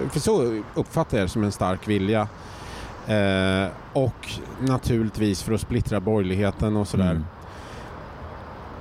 för 0.09 0.19
så 0.19 0.61
uppfattar 0.75 1.17
jag 1.17 1.25
det 1.25 1.29
som 1.29 1.43
en 1.43 1.51
stark 1.51 1.87
vilja. 1.87 2.27
Eh, 3.07 3.67
och 3.93 4.29
naturligtvis 4.59 5.43
för 5.43 5.53
att 5.53 5.61
splittra 5.61 5.99
borgerligheten 5.99 6.77
och 6.77 6.87
sådär. 6.87 7.11
Mm. 7.11 7.25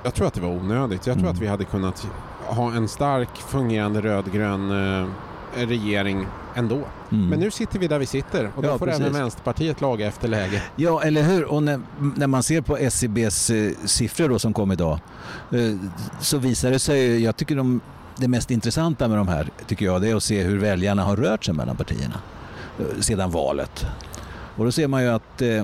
Jag 0.03 0.13
tror 0.13 0.27
att 0.27 0.33
det 0.33 0.41
var 0.41 0.49
onödigt. 0.49 1.07
Jag 1.07 1.15
tror 1.15 1.25
Mm. 1.27 1.35
att 1.35 1.41
vi 1.41 1.47
hade 1.47 1.63
kunnat 1.63 2.07
ha 2.47 2.73
en 2.73 2.87
stark 2.87 3.37
fungerande 3.37 4.01
rödgrön 4.01 4.71
eh, 5.01 5.07
regering 5.55 6.27
ändå. 6.55 6.75
Mm. 7.11 7.27
Men 7.27 7.39
nu 7.39 7.51
sitter 7.51 7.79
vi 7.79 7.87
där 7.87 7.99
vi 7.99 8.05
sitter 8.05 8.51
och 8.55 8.61
då 8.61 8.67
Ja, 8.69 8.77
får 8.77 8.85
precis. 8.85 9.01
även 9.01 9.13
Vänsterpartiet 9.13 9.81
laga 9.81 10.07
efter 10.07 10.27
läge. 10.27 10.63
Ja, 10.75 11.01
eller 11.03 11.23
hur? 11.23 11.45
Och 11.45 11.63
när, 11.63 11.81
när 12.15 12.27
man 12.27 12.43
ser 12.43 12.61
på 12.61 12.77
SCBs 12.77 13.49
eh, 13.49 13.71
siffror 13.85 14.29
då 14.29 14.39
som 14.39 14.53
kom 14.53 14.71
idag 14.71 14.99
eh, 15.51 15.75
så 16.19 16.37
visar 16.37 16.71
det 16.71 16.79
sig, 16.79 17.23
jag 17.23 17.35
tycker 17.37 17.55
de, 17.55 17.81
det 18.17 18.27
mest 18.27 18.51
intressanta 18.51 19.07
med 19.07 19.17
de 19.17 19.27
här 19.27 19.49
tycker 19.67 19.85
jag 19.85 20.01
det 20.01 20.09
är 20.09 20.15
att 20.15 20.23
se 20.23 20.43
hur 20.43 20.57
väljarna 20.59 21.03
har 21.03 21.15
rört 21.15 21.43
sig 21.45 21.53
mellan 21.53 21.75
partierna 21.75 22.15
eh, 22.79 22.99
sedan 23.01 23.31
valet. 23.31 23.85
Och 24.55 24.65
då 24.65 24.71
ser 24.71 24.87
man 24.87 25.03
ju 25.03 25.09
att 25.09 25.41
eh, 25.41 25.63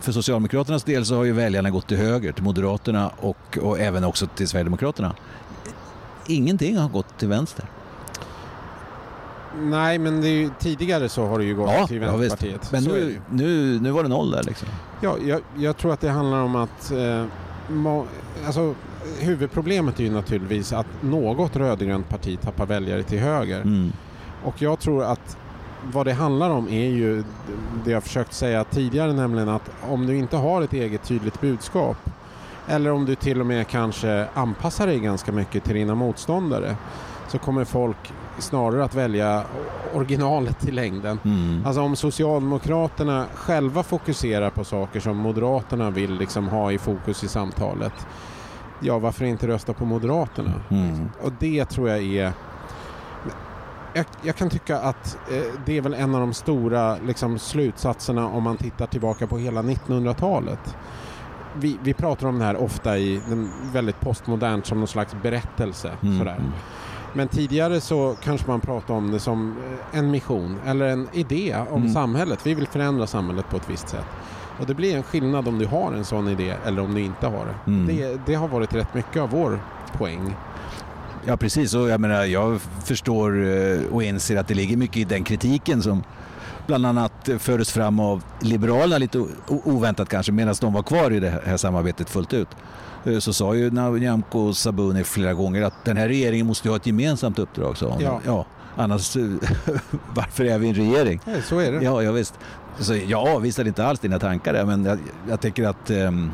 för 0.00 0.12
Socialdemokraternas 0.12 0.84
del 0.84 1.04
så 1.06 1.16
har 1.16 1.24
ju 1.24 1.32
väljarna 1.32 1.70
gått 1.70 1.88
till 1.88 1.96
höger, 1.96 2.32
till 2.32 2.44
Moderaterna 2.44 3.10
och, 3.20 3.58
och 3.62 3.78
även 3.80 4.04
också 4.04 4.26
till 4.26 4.48
Sverigedemokraterna. 4.48 5.14
Ingenting 6.26 6.76
har 6.76 6.88
gått 6.88 7.18
till 7.18 7.28
vänster. 7.28 7.64
Nej, 9.62 9.98
men 9.98 10.22
ju, 10.22 10.50
tidigare 10.58 11.08
så 11.08 11.26
har 11.26 11.38
det 11.38 11.44
ju 11.44 11.56
gått 11.56 11.88
till 11.88 12.02
ja, 12.02 12.16
visst. 12.16 12.42
Vänsterpartiet. 12.42 12.72
Men 12.72 12.86
är 12.86 13.00
det 13.00 13.04
nu, 13.04 13.20
nu, 13.30 13.80
nu 13.80 13.90
var 13.90 14.02
det 14.02 14.08
noll 14.08 14.30
där 14.30 14.42
liksom. 14.42 14.68
Ja, 15.00 15.16
jag, 15.26 15.40
jag 15.56 15.76
tror 15.76 15.92
att 15.92 16.00
det 16.00 16.10
handlar 16.10 16.42
om 16.42 16.56
att 16.56 16.92
eh, 16.92 17.24
må, 17.68 18.06
alltså, 18.46 18.74
huvudproblemet 19.20 20.00
är 20.00 20.04
ju 20.04 20.10
naturligtvis 20.10 20.72
att 20.72 20.86
något 21.00 21.56
rödgrönt 21.56 22.08
parti 22.08 22.38
tappar 22.40 22.66
väljare 22.66 23.02
till 23.02 23.18
höger. 23.18 23.60
Mm. 23.60 23.92
Och 24.44 24.62
jag 24.62 24.80
tror 24.80 25.04
att 25.04 25.36
vad 25.92 26.06
det 26.06 26.12
handlar 26.12 26.50
om 26.50 26.68
är 26.68 26.88
ju 26.88 27.24
det 27.84 27.90
jag 27.90 28.02
försökt 28.02 28.32
säga 28.32 28.64
tidigare, 28.64 29.12
nämligen 29.12 29.48
att 29.48 29.70
om 29.88 30.06
du 30.06 30.16
inte 30.16 30.36
har 30.36 30.62
ett 30.62 30.72
eget 30.72 31.02
tydligt 31.04 31.40
budskap 31.40 31.96
eller 32.68 32.90
om 32.90 33.04
du 33.04 33.14
till 33.14 33.40
och 33.40 33.46
med 33.46 33.68
kanske 33.68 34.26
anpassar 34.34 34.86
dig 34.86 34.98
ganska 34.98 35.32
mycket 35.32 35.64
till 35.64 35.74
dina 35.74 35.94
motståndare 35.94 36.76
så 37.28 37.38
kommer 37.38 37.64
folk 37.64 38.12
snarare 38.38 38.84
att 38.84 38.94
välja 38.94 39.44
originalet 39.94 40.68
i 40.68 40.70
längden. 40.70 41.18
Mm. 41.24 41.66
Alltså 41.66 41.82
om 41.82 41.96
Socialdemokraterna 41.96 43.26
själva 43.34 43.82
fokuserar 43.82 44.50
på 44.50 44.64
saker 44.64 45.00
som 45.00 45.16
Moderaterna 45.16 45.90
vill 45.90 46.14
liksom 46.14 46.48
ha 46.48 46.72
i 46.72 46.78
fokus 46.78 47.24
i 47.24 47.28
samtalet. 47.28 48.06
Ja, 48.80 48.98
varför 48.98 49.24
inte 49.24 49.46
rösta 49.46 49.72
på 49.72 49.84
Moderaterna? 49.84 50.52
Mm. 50.70 51.10
Och 51.22 51.32
det 51.38 51.64
tror 51.64 51.88
jag 51.88 51.98
är... 51.98 52.32
Jag, 53.94 54.06
jag 54.22 54.36
kan 54.36 54.50
tycka 54.50 54.78
att 54.78 55.18
eh, 55.30 55.42
det 55.66 55.76
är 55.76 55.80
väl 55.80 55.94
en 55.94 56.14
av 56.14 56.20
de 56.20 56.34
stora 56.34 56.96
liksom, 57.06 57.38
slutsatserna 57.38 58.26
om 58.28 58.42
man 58.42 58.56
tittar 58.56 58.86
tillbaka 58.86 59.26
på 59.26 59.38
hela 59.38 59.62
1900-talet. 59.62 60.76
Vi, 61.54 61.78
vi 61.82 61.94
pratar 61.94 62.26
om 62.26 62.38
det 62.38 62.44
här 62.44 62.56
ofta 62.56 62.98
i 62.98 63.20
den 63.28 63.50
väldigt 63.72 64.00
postmodernt 64.00 64.66
som 64.66 64.78
någon 64.78 64.88
slags 64.88 65.16
berättelse. 65.22 65.92
Mm. 66.02 66.18
Sådär. 66.18 66.40
Men 67.12 67.28
tidigare 67.28 67.80
så 67.80 68.16
kanske 68.24 68.46
man 68.50 68.60
pratade 68.60 68.98
om 68.98 69.10
det 69.10 69.20
som 69.20 69.56
eh, 69.92 69.98
en 69.98 70.10
mission 70.10 70.56
eller 70.66 70.86
en 70.86 71.08
idé 71.12 71.56
om 71.70 71.80
Mm. 71.82 71.92
samhället. 71.94 72.38
Vi 72.46 72.54
vill 72.54 72.66
förändra 72.66 73.06
samhället 73.06 73.48
på 73.50 73.56
ett 73.56 73.70
visst 73.70 73.88
sätt. 73.88 74.04
Och 74.60 74.66
det 74.66 74.74
blir 74.74 74.96
en 74.96 75.02
skillnad 75.02 75.48
om 75.48 75.58
du 75.58 75.66
har 75.66 75.92
en 75.92 76.04
sån 76.04 76.28
idé 76.28 76.54
eller 76.66 76.82
om 76.82 76.94
du 76.94 77.00
inte 77.00 77.26
har 77.26 77.46
det. 77.46 77.70
Mm. 77.70 77.86
Det, 77.96 78.20
det 78.26 78.34
har 78.34 78.48
varit 78.48 78.74
rätt 78.74 78.94
mycket 78.94 79.22
av 79.22 79.30
vår 79.30 79.60
poäng. 79.92 80.36
Ja 81.26 81.36
precis, 81.36 81.74
och 81.74 81.88
jag 81.88 82.00
menar 82.00 82.24
jag 82.24 82.60
förstår 82.84 83.46
eh, 83.46 83.80
och 83.92 84.02
inser 84.02 84.36
att 84.36 84.48
det 84.48 84.54
ligger 84.54 84.76
mycket 84.76 84.96
i 84.96 85.04
den 85.04 85.24
kritiken 85.24 85.82
som 85.82 86.02
bland 86.66 86.86
annat 86.86 87.28
eh, 87.28 87.38
fördes 87.38 87.70
fram 87.72 88.00
av 88.00 88.22
Liberalerna 88.40 88.98
lite 88.98 89.24
oväntat 89.48 90.08
kanske 90.08 90.32
medan 90.32 90.54
de 90.60 90.72
var 90.72 90.82
kvar 90.82 91.10
i 91.10 91.20
det 91.20 91.42
här 91.46 91.56
samarbetet 91.56 92.10
fullt 92.10 92.34
ut. 92.34 92.48
Eh, 93.12 93.18
Så 93.18 93.32
sa 93.32 93.54
ju 93.54 93.70
Nyamko 93.70 94.52
Sabuni 94.54 95.04
flera 95.04 95.34
gånger 95.34 95.62
att 95.62 95.84
den 95.84 95.96
här 95.96 96.08
regeringen 96.08 96.46
måste 96.46 96.68
ha 96.68 96.76
ett 96.76 96.86
gemensamt 96.86 97.38
uppdrag. 97.38 97.76
Sa 97.76 97.86
hon. 97.88 98.02
Ja. 98.02 98.20
Ja, 98.26 98.46
annars 98.76 99.16
varför 100.14 100.44
är 100.44 100.58
vi 100.58 100.68
en 100.68 100.74
regering? 100.74 101.20
Nej, 101.26 101.42
så 101.42 101.58
är 101.58 101.72
det. 101.72 101.84
Ja, 101.84 102.02
ja 102.02 102.12
visst. 102.12 102.34
Så 102.78 102.94
jag 102.94 103.28
avvisade 103.28 103.68
inte 103.68 103.86
alls 103.86 104.00
dina 104.00 104.18
tankar 104.18 104.52
där, 104.52 104.64
men 104.64 104.84
jag, 104.84 104.98
jag 105.28 105.40
tänker 105.40 105.68
att 105.68 105.90
ehm, 105.90 106.30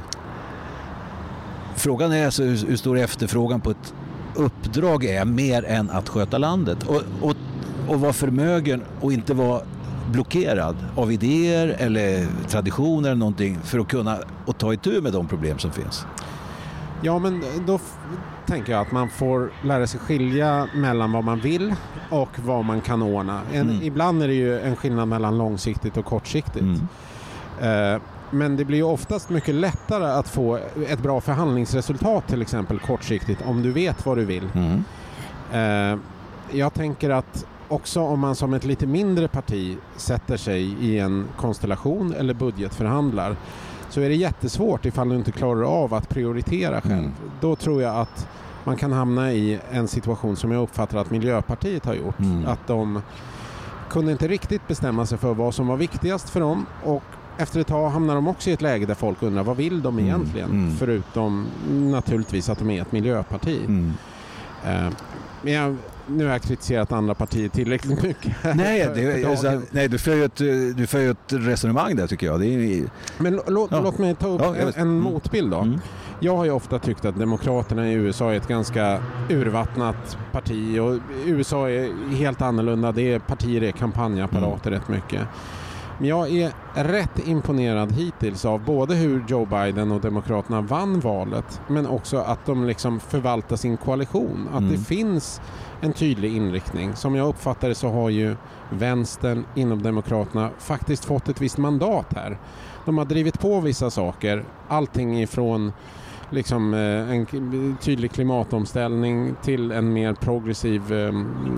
frågan 1.77 2.13
är 2.13 2.25
alltså 2.27 2.43
hur, 2.43 2.67
hur 2.67 2.77
stor 2.77 2.99
efterfrågan 2.99 3.61
på 3.61 3.71
ett 3.71 3.95
uppdrag 4.35 5.05
är 5.05 5.25
mer 5.25 5.65
än 5.65 5.91
att 5.91 6.09
sköta 6.09 6.39
landet 6.39 6.79
och, 6.83 7.03
och, 7.21 7.37
och 7.89 8.01
vara 8.01 8.13
förmögen 8.13 8.83
och 9.01 9.13
inte 9.13 9.35
vara 9.35 9.61
blockerad 10.13 10.77
av 10.97 11.13
idéer 11.13 11.77
eller 11.79 12.27
traditioner 12.49 13.09
eller 13.09 13.19
någonting 13.19 13.59
för 13.65 13.79
att 13.79 13.89
kunna 13.89 14.19
och 14.47 14.59
ta 14.59 14.73
itu 14.73 15.01
med 15.01 15.13
de 15.13 15.29
problem 15.29 15.59
som 15.59 15.71
finns. 15.73 16.07
Ja, 17.05 17.19
men 17.19 17.43
då 17.67 17.79
tänker 18.47 18.73
jag 18.73 18.81
att 18.83 18.93
man 18.93 19.09
får 19.09 19.51
lära 19.63 19.87
sig 19.87 20.01
skilja 20.01 20.69
mellan 20.75 21.13
vad 21.13 21.25
man 21.25 21.41
vill 21.41 21.75
och 22.11 22.29
vad 22.45 22.65
man 22.65 22.81
kan 22.81 23.03
ordna. 23.03 23.41
En, 23.53 23.71
Mm. 23.71 23.83
Ibland 23.83 24.23
är 24.23 24.29
det 24.29 24.35
ju 24.35 24.61
en 24.61 24.77
skillnad 24.77 25.09
mellan 25.09 25.39
långsiktigt 25.39 25.97
och 25.97 26.05
kortsiktigt. 26.05 26.81
Mm. 27.61 27.95
Eh, 27.95 28.01
men 28.31 28.57
det 28.57 28.65
blir 28.65 28.79
ju 28.79 28.85
oftast 28.85 29.31
mycket 29.31 29.55
lättare 29.55 30.05
att 30.05 30.29
få 30.29 30.59
ett 30.89 30.99
bra 31.03 31.21
förhandlingsresultat 31.21 32.29
till 32.29 32.43
exempel 32.43 32.79
kortsiktigt 32.79 33.43
om 33.47 33.63
du 33.63 33.73
vet 33.73 34.07
vad 34.07 34.19
du 34.19 34.25
vill. 34.25 34.49
Mm. 34.55 34.85
Eh, 35.53 35.99
jag 36.51 36.75
tänker 36.75 37.11
att 37.11 37.47
också 37.69 38.01
om 38.01 38.21
man 38.21 38.35
som 38.35 38.55
ett 38.55 38.65
lite 38.65 38.87
mindre 38.87 39.29
parti 39.29 39.77
sätter 39.97 40.37
sig 40.37 40.63
i 40.81 40.99
en 40.99 41.27
konstellation 41.37 42.15
eller 42.19 42.35
budgetförhandlar 42.35 43.37
så 43.95 44.01
är 44.01 44.09
det 44.09 44.15
jättesvårt 44.15 44.85
ifall 44.87 45.09
du 45.09 45.15
inte 45.17 45.33
klarar 45.33 45.63
av 45.63 45.95
att 45.95 46.09
prioritera 46.09 46.81
själv. 46.81 46.93
Mm. 46.93 47.13
Då 47.41 47.57
tror 47.57 47.83
jag 47.83 47.97
att 47.97 48.29
man 48.65 48.77
kan 48.77 48.93
hamna 48.93 49.33
i 49.33 49.59
en 49.71 49.89
situation 49.89 50.37
som 50.37 50.53
jag 50.53 50.63
uppfattar 50.63 50.99
att 50.99 51.11
Miljöpartiet 51.11 51.85
har 51.87 51.95
gjort. 51.95 52.19
Mm. 52.19 52.47
Att 52.47 52.67
de 52.67 53.03
kunde 53.91 54.13
inte 54.13 54.29
riktigt 54.29 54.69
bestämma 54.69 55.07
sig 55.07 55.19
för 55.19 55.35
vad 55.35 55.55
som 55.55 55.67
var 55.67 55.77
viktigast 55.77 56.31
för 56.31 56.41
dem 56.41 56.67
och 56.85 57.03
efter 57.39 57.61
ett 57.61 57.67
tag 57.67 57.89
hamnar 57.91 58.15
de 58.15 58.29
också 58.29 58.51
i 58.51 58.53
ett 58.53 58.63
läge 58.63 58.87
där 58.87 58.95
folk 58.95 59.23
undrar 59.23 59.43
vad 59.45 59.57
vill 59.57 59.83
de 59.83 59.95
Mm. 59.99 60.05
egentligen? 60.07 60.51
Mm. 60.51 60.77
Förutom 60.77 61.47
naturligtvis 61.71 62.49
att 62.49 62.59
de 62.59 62.71
är 62.71 62.83
ett 62.83 62.93
miljöparti. 62.93 63.61
Mm. 63.67 63.93
Men 65.45 65.53
jag, 65.53 65.77
nu 66.07 66.25
har 66.25 66.33
jag 66.33 66.43
kritiserat 66.43 66.93
andra 66.93 67.15
partier 67.15 67.49
tillräckligt 67.49 68.03
mycket. 68.03 68.33
Nej, 68.55 68.89
det, 68.95 68.95
för 68.95 69.31
är 69.31 69.37
så- 69.37 69.43
dagen. 69.47 69.67
nej 69.71 69.89
du, 69.89 69.99
för 69.99 70.15
ju 70.15 70.25
ett, 70.25 70.37
du 70.77 70.87
för 70.87 71.11
ett 71.11 71.19
resonemang 71.29 71.97
där 71.97 72.07
tycker 72.07 72.27
jag. 72.27 72.45
Är, 72.45 72.85
Men 73.23 73.41
lå- 73.41 73.69
Ja. 73.71 73.81
låt 73.81 73.99
mig 73.99 74.15
ta 74.15 74.29
upp 74.29 74.41
Ja, 74.45 74.57
en, 74.57 74.69
en 74.69 74.75
Mm. 74.75 74.99
motbild 75.01 75.51
då. 75.51 75.59
mm. 75.61 75.81
Jag 76.21 76.37
har 76.37 76.45
ju 76.45 76.51
ofta 76.51 76.79
tyckt 76.79 77.05
att 77.05 77.19
Demokraterna 77.19 77.89
i 77.91 77.93
USA 77.93 78.33
är 78.33 78.37
ett 78.37 78.49
ganska 78.49 79.03
urvattnat 79.31 80.19
parti 80.33 80.79
och 80.79 80.99
USA 81.27 81.71
är 81.71 82.15
helt 82.17 82.43
annorlunda. 82.43 82.93
Det 82.93 83.13
är 83.13 83.19
partier 83.19 83.63
är 83.63 83.71
kampanjapparater 83.73 84.71
Mm. 84.71 84.81
rätt 84.81 84.89
mycket. 84.89 85.21
Men 85.99 86.09
jag 86.09 86.31
är 86.31 86.53
rätt 86.75 87.29
imponerad 87.29 87.93
hittills 87.93 88.45
av 88.45 88.65
både 88.65 88.95
hur 88.95 89.25
Joe 89.29 89.45
Biden 89.47 89.93
och 89.93 90.01
Demokraterna 90.01 90.61
vann 90.61 91.01
valet 91.01 91.61
men 91.69 91.87
också 91.87 92.17
att 92.19 92.47
de 92.47 92.67
liksom 92.67 93.01
förvaltar 93.01 93.57
sin 93.57 93.77
koalition. 93.77 94.49
Att 94.53 94.59
Mm. 94.59 94.73
det 94.73 94.79
finns 94.79 95.41
en 95.81 95.93
tydlig 95.93 96.37
inriktning. 96.37 96.97
Som 96.97 97.15
jag 97.15 97.29
uppfattar 97.29 97.69
det 97.69 97.75
så 97.75 97.89
har 97.89 98.11
ju 98.11 98.37
vänstern 98.71 99.45
inom 99.55 99.83
Demokraterna 99.83 100.51
faktiskt 100.59 101.05
fått 101.05 101.29
ett 101.29 101.41
visst 101.41 101.59
mandat 101.59 102.07
här. 102.17 102.39
De 102.85 102.99
har 102.99 103.05
drivit 103.05 103.41
på 103.41 103.61
vissa 103.61 103.91
saker. 103.91 104.45
Allting 104.69 105.23
ifrån 105.23 105.73
liksom, 106.31 106.75
eh, 106.75 107.11
en 107.11 107.77
tydlig 107.81 108.13
klimatomställning 108.13 109.35
till 109.43 109.73
en 109.73 109.93
mer 109.93 110.13
progressiv 110.15 110.93
eh, 110.93 111.13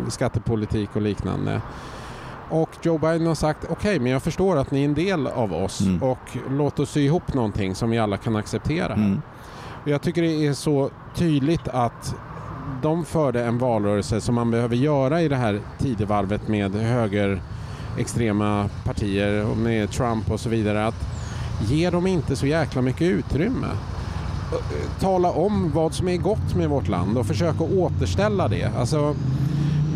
skattepolitik 0.09 0.97
och 0.97 1.03
liknande. 1.03 1.61
Och 2.51 2.71
Joe 2.83 2.99
Biden 2.99 3.27
har 3.27 3.35
sagt 3.35 3.65
okej, 3.71 3.99
men 4.01 4.13
jag 4.13 4.23
förstår 4.23 4.57
att 4.57 4.71
ni 4.71 4.81
är 4.81 4.85
en 4.85 4.95
del 4.95 5.27
av 5.27 5.53
oss 5.53 5.81
Mm. 5.81 6.03
och 6.03 6.19
låt 6.51 6.79
oss 6.79 6.91
sy 6.91 7.01
ihop 7.05 7.35
någonting 7.35 7.75
som 7.75 7.91
vi 7.91 7.99
alla 7.99 8.17
kan 8.17 8.37
acceptera. 8.37 8.93
Mm. 8.95 9.23
Jag 9.85 10.03
tycker 10.03 10.23
det 10.23 10.47
är 10.47 10.53
så 10.53 10.91
tydligt 11.15 11.69
att 11.69 12.15
de 12.83 13.05
förde 13.05 13.45
en 13.45 13.59
valrörelse 13.59 14.21
som 14.21 14.35
man 14.35 14.51
behöver 14.51 14.77
göra 14.77 15.23
i 15.23 15.29
det 15.29 15.37
här 15.37 15.61
tidevarvet 15.79 16.49
med 16.49 16.75
högerextrema 16.75 18.69
partier 18.85 19.45
och 19.51 19.57
med 19.57 19.91
Trump 19.91 20.31
och 20.31 20.41
så 20.41 20.49
vidare. 20.49 20.87
Att 20.87 21.07
ge 21.69 21.91
dem 21.91 22.07
inte 22.07 22.37
så 22.37 22.47
jäkla 22.47 22.83
mycket 22.83 23.03
utrymme. 23.03 23.67
Eh, 24.53 25.01
Tala 25.01 25.31
om 25.31 25.71
vad 25.75 25.95
som 25.95 26.09
är 26.09 26.17
gott 26.17 26.55
med 26.57 26.69
vårt 26.69 26.89
land 26.89 27.19
och 27.19 27.27
försöka 27.27 27.65
återställa 27.65 28.49
det. 28.49 28.71
Alltså, 28.79 29.15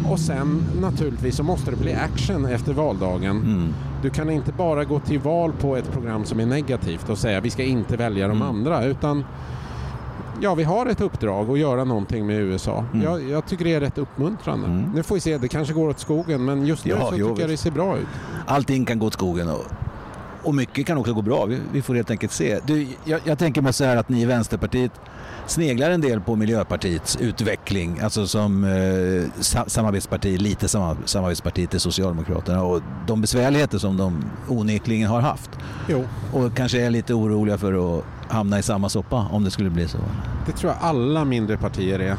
och 0.08 0.18
sen 0.18 0.62
naturligtvis 0.80 1.36
så 1.36 1.42
måste 1.42 1.70
det 1.70 1.76
bli 1.76 1.94
action 1.94 2.46
efter 2.46 2.72
valdagen. 2.72 3.36
Mm. 3.36 3.74
Du 4.02 4.10
kan 4.10 4.30
inte 4.30 4.52
bara 4.52 4.84
gå 4.84 4.98
till 5.00 5.18
val 5.20 5.52
på 5.60 5.76
ett 5.76 5.92
program 5.92 6.24
som 6.24 6.40
är 6.40 6.46
negativt 6.46 7.08
och 7.08 7.18
säga 7.18 7.40
vi 7.40 7.50
ska 7.50 7.62
inte 7.62 7.96
välja 7.96 8.28
de 8.28 8.36
Mm. 8.36 8.48
andra 8.48 8.84
utan 8.84 9.24
ja, 10.40 10.54
vi 10.54 10.64
har 10.64 10.86
ett 10.86 11.00
uppdrag 11.00 11.50
att 11.50 11.58
göra 11.58 11.84
någonting 11.84 12.26
med 12.26 12.36
USA. 12.40 12.84
Mm. 12.92 13.04
Jag, 13.04 13.28
jag 13.28 13.46
tycker 13.46 13.64
det 13.64 13.74
är 13.74 13.80
rätt 13.80 13.98
uppmuntrande. 13.98 14.66
Mm. 14.66 14.90
Nu 14.94 15.02
får 15.02 15.14
vi 15.14 15.20
se, 15.20 15.38
det 15.38 15.48
kanske 15.48 15.74
går 15.74 15.88
åt 15.88 15.98
skogen 15.98 16.44
men 16.44 16.66
just 16.66 16.84
nu 16.84 16.90
Ja, 16.90 17.08
så 17.10 17.16
jo, 17.16 17.28
tycker 17.28 17.40
jag 17.42 17.50
det 17.50 17.56
ser 17.56 17.70
bra 17.70 17.96
ut. 17.98 18.06
Allting 18.46 18.84
kan 18.84 18.98
gå 18.98 19.06
åt 19.06 19.12
skogen 19.12 19.48
och, 19.48 19.64
och 20.42 20.54
mycket 20.54 20.86
kan 20.86 20.98
också 20.98 21.14
gå 21.14 21.22
bra. 21.22 21.44
Vi, 21.44 21.58
vi 21.72 21.82
får 21.82 21.94
helt 21.94 22.10
enkelt 22.10 22.32
se. 22.32 22.60
Du, 22.66 22.86
jag, 23.04 23.20
jag 23.24 23.38
tänker 23.38 23.62
mig 23.62 23.72
så 23.72 23.84
här 23.84 23.96
att 23.96 24.08
ni 24.08 24.22
i 24.22 24.24
Vänsterpartiet 24.24 24.92
sneglar 25.46 25.90
en 25.90 26.00
del 26.00 26.20
på 26.20 26.36
Miljöpartiets 26.36 27.16
utveckling, 27.16 28.00
alltså 28.00 28.26
som 28.26 28.64
eh, 28.64 29.42
sa, 29.42 29.64
samarbetsparti, 29.66 30.38
lite 30.38 30.68
sam, 30.68 30.96
samarbetsparti 31.04 31.66
till 31.70 31.80
Socialdemokraterna 31.80 32.62
och 32.62 32.82
de 33.06 33.20
besvärligheter 33.20 33.78
som 33.78 33.96
de 33.96 34.24
onekligen 34.48 35.08
har 35.08 35.20
haft. 35.20 35.50
Jo, 35.88 36.04
Och 36.32 36.56
kanske 36.56 36.80
är 36.80 36.90
lite 36.90 37.14
oroliga 37.14 37.58
för 37.58 37.98
att 37.98 38.04
hamna 38.28 38.58
i 38.58 38.62
samma 38.62 38.88
soppa 38.88 39.28
om 39.32 39.44
det 39.44 39.50
skulle 39.50 39.70
bli 39.70 39.88
så. 39.88 39.98
det 40.46 40.52
tror 40.52 40.72
jag 40.72 40.88
alla 40.88 41.24
mindre 41.24 41.56
partier 41.56 41.98
är. 41.98 42.16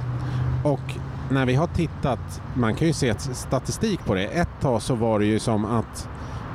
Och 0.64 0.94
när 1.32 1.46
vi 1.46 1.56
har 1.56 1.68
tittat, 1.68 2.42
man 2.54 2.76
kan 2.76 2.88
ju 2.88 2.94
se 2.94 3.14
statistik 3.20 4.06
på 4.06 4.16
det. 4.16 4.26
Ett 4.26 4.62
tag 4.62 4.82
så 4.82 4.96
var 4.96 5.20
det 5.20 5.26
ju 5.26 5.40
som 5.40 5.66
att 5.66 6.10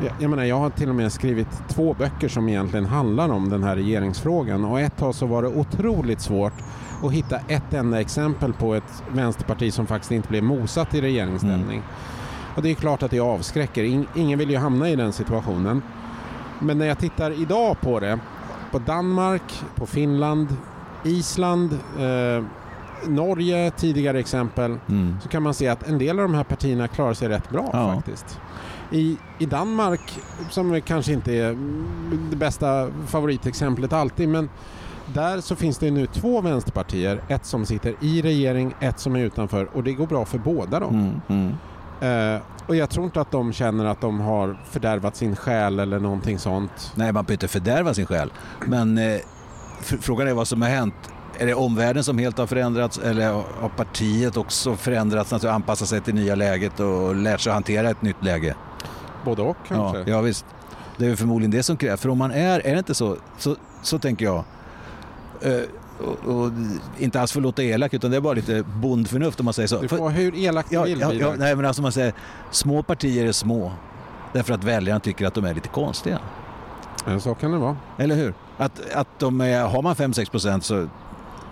jag, 0.05 0.13
jag 0.19 0.31
menar, 0.31 0.45
jag 0.45 0.59
har 0.59 0.71
till 0.71 0.89
och 0.89 0.95
med 0.95 1.13
skrivit 1.13 1.49
två 1.69 1.95
böcker 1.95 2.29
som 2.29 2.49
egentligen 2.49 2.85
handlar 2.87 3.29
om 3.29 3.49
den 3.49 3.63
här 3.63 3.77
regeringsfrågan 3.77 4.65
och 4.65 4.81
ett 4.81 4.97
tag 4.97 5.15
så 5.15 5.27
var 5.27 5.43
det 5.43 5.49
otroligt 5.49 6.21
svårt 6.21 6.53
att 7.05 7.13
hitta 7.13 7.39
ett 7.49 7.75
enda 7.75 8.01
exempel 8.01 8.53
på 8.53 8.75
ett 8.75 9.03
vänsterparti 9.13 9.73
som 9.73 9.87
faktiskt 9.87 10.13
inte 10.13 10.29
blev 10.29 10.43
mosat 10.45 10.95
i 10.95 11.01
regeringsställning. 11.01 11.83
Och 12.57 12.63
det 12.63 12.71
är 12.71 12.75
klart 12.75 13.03
att 13.03 13.11
det 13.11 13.21
avskräcker. 13.21 13.85
In, 13.85 14.07
ingen 14.15 14.39
vill 14.39 14.51
ju 14.51 14.57
hamna 14.57 14.89
i 14.91 14.97
den 14.97 15.13
situationen. 15.13 15.83
Men 16.59 16.79
när 16.79 16.87
jag 16.87 16.99
tittar 16.99 17.43
idag 17.43 17.81
på 17.81 18.01
det, 18.01 18.19
på 18.73 18.79
Danmark, 18.79 19.63
på 19.75 19.87
Finland, 19.87 20.57
Island, 21.05 21.73
eh, 21.99 22.45
Norge, 23.09 23.71
tidigare 23.71 24.19
exempel, 24.19 24.77
Mm. 24.89 25.17
så 25.23 25.29
kan 25.29 25.43
man 25.43 25.55
se 25.55 25.69
att 25.69 25.89
en 25.89 25.99
del 25.99 26.19
av 26.19 26.23
de 26.29 26.35
här 26.35 26.45
partierna 26.45 26.89
klarar 26.89 27.15
sig 27.15 27.29
rätt 27.29 27.51
bra 27.51 27.71
Ja. 27.73 27.95
faktiskt. 27.95 28.41
I, 28.91 29.17
I 29.39 29.47
Danmark, 29.47 30.19
som 30.51 30.81
kanske 30.81 31.13
inte 31.13 31.33
är 31.33 31.49
mm, 31.51 32.27
det 32.31 32.37
bästa 32.37 32.89
favoritexemplet 33.07 33.93
alltid, 33.93 34.29
men 34.29 34.49
där 35.15 35.41
så 35.41 35.57
finns 35.57 35.79
det 35.79 35.91
nu 35.91 36.07
två 36.07 36.41
vänsterpartier. 36.41 37.21
Ett 37.29 37.45
som 37.47 37.67
sitter 37.67 37.95
i 38.01 38.23
regering, 38.23 38.75
ett 38.81 38.99
som 38.99 39.17
är 39.17 39.21
utanför 39.21 39.69
och 39.73 39.85
det 39.85 39.93
går 39.93 40.07
bra 40.07 40.25
för 40.25 40.39
båda 40.39 40.81
dem. 40.81 41.21
Mm. 41.29 41.57
Mm. 42.01 42.35
Eh, 42.35 42.41
och 42.67 42.77
jag 42.77 42.91
tror 42.91 43.05
inte 43.05 43.21
att 43.21 43.31
de 43.31 43.53
känner 43.53 43.85
att 43.85 44.01
de 44.01 44.21
har 44.21 44.57
fördärvat 44.71 45.17
sin 45.17 45.37
själ 45.37 45.79
eller 45.81 45.99
någonting 46.01 46.39
sånt. 46.39 46.93
Nej, 46.95 47.13
man 47.13 47.25
behöver 47.25 47.33
inte 47.33 47.49
fördärva 47.49 47.95
sin 47.95 48.07
själ. 48.07 48.33
Men 48.67 48.99
eh, 48.99 49.05
fr- 49.83 49.99
frågan 50.01 50.29
är 50.29 50.33
vad 50.35 50.49
som 50.49 50.63
har 50.63 50.69
hänt. 50.69 50.95
Är 51.39 51.47
det 51.47 51.55
omvärlden 51.55 52.05
som 52.05 52.19
helt 52.19 52.39
har 52.39 52.47
förändrats 52.47 52.99
eller 52.99 53.33
har 53.33 53.69
partiet 53.77 54.37
också 54.37 54.77
förändrats, 54.77 55.33
alltså 55.33 55.49
anpassat 55.49 55.89
sig 55.89 56.01
till 56.01 56.15
nya 56.15 56.35
läget 56.35 56.81
och 56.81 57.15
lärt 57.15 57.41
sig 57.41 57.51
att 57.51 57.55
hantera 57.55 57.91
ett 57.91 58.03
nytt 58.03 58.25
läge? 58.25 58.55
Både 59.27 59.43
och 59.43 59.57
kanske. 59.69 59.99
Ja, 59.99 60.05
ja 60.07 60.21
visst. 60.21 60.45
Det 60.97 61.07
är 61.07 61.17
förmodligen 61.17 61.51
det 61.51 61.63
som 61.63 61.77
krävs. 61.77 62.01
För 62.01 62.09
om 62.09 62.19
man 62.19 62.31
är, 62.31 62.61
är 62.67 62.73
det 62.73 62.79
inte 62.79 62.95
så, 62.95 63.17
så, 63.39 63.57
så 63.83 63.99
tänker 63.99 64.25
jag. 64.25 64.45
Eh, 65.41 65.61
och, 66.01 66.35
och 66.35 66.51
inte 66.99 67.21
alls 67.21 67.33
för 67.33 67.41
att 67.41 67.43
låta 67.43 67.63
elak 67.63 67.95
utan 67.95 68.11
det 68.11 68.17
är 68.17 68.21
bara 68.21 68.35
lite 68.35 68.63
bondförnuft 68.63 69.41
om 69.41 69.45
man 69.45 69.55
säger 69.55 69.67
så. 69.67 69.81
Du 69.81 69.89
får 69.89 69.97
vara 69.97 70.11
hur 70.11 70.35
elak 70.35 70.67
du 70.69 70.75
ja, 70.75 70.83
vill. 70.83 71.01
ja, 71.01 71.13
ja, 71.13 71.35
nej 71.39 71.57
men 71.57 71.65
alltså 71.65 71.83
man 71.83 71.93
säger, 71.93 72.15
små 72.51 72.83
partier 72.83 73.27
är 73.27 73.33
små. 73.33 73.73
Därför 74.33 74.55
att 74.55 74.65
väljarna 74.65 75.01
tycker 75.01 75.27
att 75.27 75.35
de 75.35 75.45
är 75.45 75.55
lite 75.55 75.69
konstiga. 75.69 76.19
Ja, 77.07 77.21
så 77.21 77.35
kan 77.35 77.53
det 77.53 77.59
vara. 77.59 77.77
Eller 77.99 78.15
hur? 78.15 78.35
Att, 78.57 78.81
att 78.95 79.09
de 79.19 79.41
är, 79.41 79.65
har 79.65 79.83
man 79.83 79.95
5-6 79.95 80.31
procent 80.31 80.65
så 80.65 80.89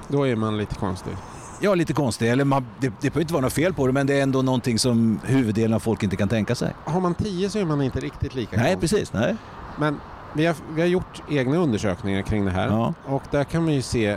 Då 0.09 0.27
är 0.27 0.37
man 0.37 0.59
lite 0.59 0.75
konstig. 0.75 1.17
Ja, 1.61 1.75
lite 1.75 1.93
konstigt. 1.93 2.29
Eller 2.29 2.45
man, 2.45 2.67
det, 2.81 2.87
det 2.87 2.93
behöver 3.01 3.21
inte 3.21 3.33
vara 3.33 3.43
något 3.43 3.53
fel 3.53 3.75
på 3.75 3.87
det 3.87 3.93
men 3.93 4.07
det 4.07 4.15
är 4.19 4.23
ändå 4.23 4.43
någonting 4.43 4.79
som 4.79 5.21
huvuddelen 5.25 5.75
av 5.75 5.79
folk 5.81 6.03
inte 6.03 6.17
kan 6.17 6.29
tänka 6.29 6.55
sig. 6.55 6.73
Har 6.85 7.01
man 7.01 7.15
10 7.15 7.51
så 7.51 7.59
är 7.59 7.65
man 7.65 7.83
inte 7.83 8.01
riktigt 8.01 8.35
lika 8.35 8.57
Nej, 8.57 8.75
konstig. 8.75 8.91
precis. 8.99 9.13
Nej. 9.13 9.37
Men 9.79 10.01
vi 10.35 10.47
har, 10.47 10.57
vi 10.75 10.81
har 10.81 10.89
gjort 10.89 11.23
egna 11.31 11.57
undersökningar 11.57 12.23
kring 12.23 12.45
det 12.45 12.51
här 12.51 12.67
Ja. 12.69 12.95
och 13.07 13.23
där 13.31 13.45
kan 13.45 13.65
man 13.65 13.75
ju 13.75 13.83
se 13.83 14.17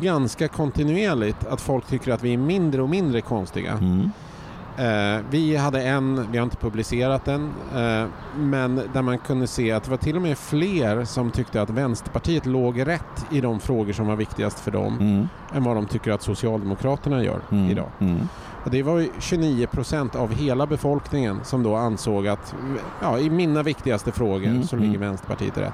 ganska 0.00 0.48
kontinuerligt 0.48 1.46
att 1.46 1.60
folk 1.60 1.86
tycker 1.86 2.12
att 2.12 2.22
vi 2.22 2.32
är 2.32 2.38
mindre 2.38 2.82
och 2.82 2.88
mindre 2.88 3.20
konstiga. 3.20 3.72
Mm. 3.72 4.10
Eh, 4.78 5.20
vi 5.30 5.56
hade 5.56 5.82
en, 5.82 6.26
vi 6.32 6.38
har 6.38 6.44
inte 6.44 6.56
publicerat 6.56 7.24
den, 7.24 7.52
eh, 7.74 8.06
men 8.36 8.80
där 8.92 9.02
man 9.02 9.18
kunde 9.18 9.46
se 9.46 9.72
att 9.72 9.84
det 9.84 9.90
var 9.90 9.96
till 9.98 10.16
och 10.16 10.22
med 10.22 10.38
fler 10.38 11.04
som 11.04 11.30
tyckte 11.30 11.62
att 11.62 11.70
Vänsterpartiet 11.70 12.46
låg 12.46 12.86
rätt 12.86 13.26
i 13.30 13.40
de 13.40 13.60
frågor 13.60 13.92
som 13.92 14.06
var 14.06 14.16
viktigast 14.16 14.60
för 14.60 14.70
dem 14.70 14.96
Mm. 15.00 15.28
än 15.54 15.64
vad 15.64 15.76
de 15.76 15.86
tycker 15.86 16.10
att 16.12 16.22
Socialdemokraterna 16.22 17.22
gör 17.22 17.40
Mm. 17.52 17.70
idag. 17.70 17.88
Mm. 17.98 18.28
Och 18.64 18.70
det 18.70 18.82
var 18.82 18.98
ju 18.98 19.08
29 19.18 19.66
procent 19.66 20.14
av 20.16 20.32
hela 20.34 20.66
befolkningen 20.66 21.40
som 21.44 21.62
då 21.62 21.76
ansåg 21.76 22.28
att 22.28 22.54
ja, 23.02 23.18
i 23.18 23.30
mina 23.30 23.62
viktigaste 23.62 24.12
frågor 24.12 24.46
Mm, 24.46 24.62
så 24.62 24.76
mm. 24.76 24.86
ligger 24.88 24.98
Vänsterpartiet 25.06 25.58
rätt. 25.58 25.72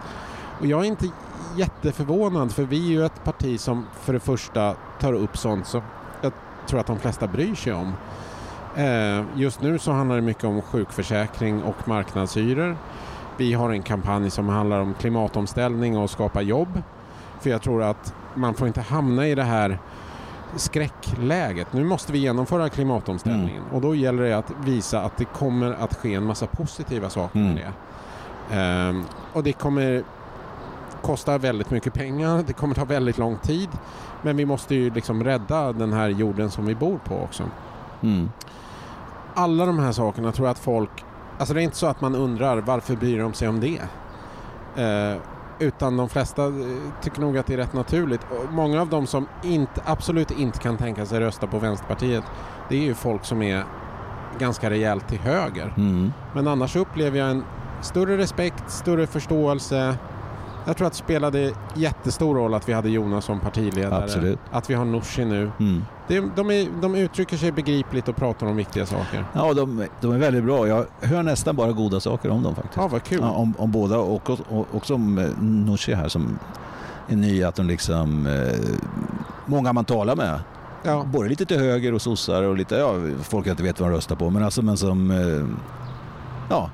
Och 0.60 0.66
jag 0.66 0.80
är 0.80 0.84
inte 0.84 1.08
jätteförvånad 1.56 2.52
för 2.52 2.62
vi 2.62 2.86
är 2.86 2.90
ju 2.90 3.06
ett 3.06 3.24
parti 3.24 3.60
som 3.60 3.86
för 4.00 4.12
det 4.12 4.20
första 4.20 4.74
tar 5.00 5.12
upp 5.12 5.36
sånt 5.38 5.66
som 5.66 5.82
jag 6.20 6.32
tror 6.66 6.80
att 6.80 6.86
de 6.86 6.98
flesta 6.98 7.26
bryr 7.26 7.54
sig 7.54 7.72
om. 7.72 7.92
Eh, 8.76 9.24
just 9.34 9.60
nu 9.62 9.78
så 9.78 9.92
handlar 9.92 10.16
det 10.16 10.22
mycket 10.22 10.44
om 10.44 10.62
sjukförsäkring 10.62 11.62
och 11.62 11.88
marknadshyror. 11.88 12.76
Vi 13.36 13.52
har 13.52 13.70
en 13.70 13.82
kampanj 13.82 14.30
som 14.30 14.48
handlar 14.48 14.80
om 14.80 14.94
klimatomställning 14.94 15.98
och 15.98 16.10
skapa 16.10 16.42
jobb. 16.42 16.82
För 17.40 17.50
jag 17.50 17.62
tror 17.62 17.82
att 17.82 18.14
man 18.34 18.54
får 18.54 18.66
inte 18.66 18.80
hamna 18.80 19.26
i 19.28 19.34
det 19.34 19.42
här 19.42 19.78
skräckläget. 20.56 21.72
Nu 21.72 21.84
måste 21.84 22.12
vi 22.12 22.18
genomföra 22.18 22.68
klimatomställningen 22.68 23.62
och 23.72 23.80
då 23.80 23.94
gäller 23.94 24.22
det 24.22 24.32
att 24.38 24.52
visa 24.64 25.00
att 25.02 25.16
det 25.16 25.24
kommer 25.24 25.72
att 25.72 25.94
ske 25.94 26.14
en 26.14 26.24
massa 26.24 26.46
positiva 26.46 27.10
saker 27.10 27.38
med 27.38 27.50
Mm. 27.50 27.62
det. 28.50 28.56
Ehm, 28.56 29.04
och 29.32 29.42
det 29.42 29.52
kommer 29.52 30.02
kosta 31.02 31.38
väldigt 31.38 31.70
mycket 31.70 31.94
pengar, 31.94 32.44
det 32.46 32.52
kommer 32.52 32.74
ta 32.74 32.84
väldigt 32.84 33.18
lång 33.18 33.36
tid 33.36 33.68
men 34.22 34.36
vi 34.36 34.46
måste 34.46 34.74
ju 34.74 34.90
liksom 34.90 35.24
rädda 35.24 35.72
den 35.72 35.92
här 35.92 36.08
jorden 36.08 36.50
som 36.50 36.66
vi 36.66 36.74
bor 36.74 36.98
på 37.04 37.18
också. 37.22 37.42
Mm. 38.02 38.30
Alla 39.34 39.66
de 39.66 39.78
här 39.78 39.92
sakerna 39.92 40.32
tror 40.32 40.46
jag 40.46 40.52
att 40.52 40.58
folk, 40.58 41.04
alltså 41.38 41.54
det 41.54 41.60
är 41.60 41.64
inte 41.64 41.76
så 41.76 41.86
att 41.86 42.00
man 42.00 42.14
undrar 42.14 42.60
varför 42.60 42.96
bryr 42.96 43.18
de 43.18 43.34
sig 43.34 43.48
om 43.48 43.60
det? 43.60 43.80
Eh, 44.82 45.16
utan 45.58 45.96
de 45.96 46.08
flesta 46.08 46.46
eh, 46.46 46.52
tycker 47.02 47.20
nog 47.20 47.38
att 47.38 47.46
det 47.46 47.54
är 47.54 47.56
rätt 47.56 47.72
naturligt. 47.72 48.20
Och 48.30 48.52
många 48.52 48.80
av 48.80 48.88
dem 48.88 49.06
som 49.06 49.26
inte, 49.42 49.82
absolut 49.84 50.30
inte 50.30 50.58
kan 50.58 50.76
tänka 50.76 51.06
sig 51.06 51.20
rösta 51.20 51.46
på 51.46 51.58
Vänsterpartiet 51.58 52.24
det 52.68 52.76
är 52.76 52.82
ju 52.82 52.94
folk 52.94 53.24
som 53.24 53.42
är 53.42 53.64
ganska 54.38 54.70
rejält 54.70 55.08
till 55.08 55.18
höger. 55.18 55.74
Mm. 55.76 56.12
Men 56.34 56.48
annars 56.48 56.76
upplever 56.76 57.18
jag 57.18 57.30
en 57.30 57.44
större 57.80 58.16
respekt, 58.16 58.70
större 58.70 59.06
förståelse 59.06 59.96
Jag 60.66 60.76
tror 60.76 60.86
att 60.86 60.92
det 60.92 60.98
spelade 60.98 61.52
jättestor 61.74 62.34
roll 62.34 62.54
att 62.54 62.68
vi 62.68 62.72
hade 62.72 62.90
Jonas 62.90 63.24
som 63.24 63.40
partiledare. 63.40 64.04
Absolut. 64.04 64.38
Att 64.50 64.70
vi 64.70 64.74
har 64.74 64.84
Nooshi 64.84 65.24
nu. 65.24 65.50
Mm. 65.60 65.84
Det, 66.08 66.24
de, 66.36 66.50
är, 66.50 66.68
de 66.82 66.94
uttrycker 66.94 67.36
sig 67.36 67.52
begripligt 67.52 68.08
och 68.08 68.16
pratar 68.16 68.46
om 68.46 68.56
viktiga 68.56 68.86
saker. 68.86 69.24
Ja, 69.32 69.54
de, 69.54 69.86
de 70.00 70.12
är 70.12 70.18
väldigt 70.18 70.44
bra. 70.44 70.68
Jag 70.68 70.86
hör 71.00 71.22
nästan 71.22 71.56
bara 71.56 71.72
goda 71.72 72.00
saker 72.00 72.30
om 72.30 72.42
dem 72.42 72.54
faktiskt. 72.54 72.76
Ja, 72.76 72.88
vad 72.88 73.02
kul. 73.02 73.18
Ja, 73.22 73.30
om, 73.30 73.54
om 73.58 73.70
båda 73.72 73.98
och 73.98 74.30
och- 74.30 74.66
också 74.72 74.94
om 74.94 75.18
eh, 75.18 75.28
Nooshi 75.40 75.94
här 75.94 76.08
som 76.08 76.38
är 77.08 77.16
ny. 77.16 77.42
Att 77.42 77.54
de 77.54 77.66
liksom... 77.66 78.26
Eh, 78.26 78.76
många 79.46 79.72
man 79.72 79.84
talar 79.84 80.16
med. 80.16 80.40
Ja. 80.82 81.04
Både 81.12 81.28
lite 81.28 81.46
till 81.46 81.58
höger 81.58 81.94
och 81.94 82.02
sossar 82.02 82.42
och 82.42 82.56
lite... 82.56 82.74
Ja, 82.76 82.94
folk 83.22 83.46
jag 83.46 83.52
inte 83.52 83.62
vet 83.62 83.80
vad 83.80 83.90
de 83.90 83.94
röstar 83.96 84.16
på. 84.16 84.30
Men 84.30 84.44
alltså 84.44 84.62
men 84.62 84.76
som... 84.76 85.10
Eh, 85.10 85.46
ja, 86.50 86.70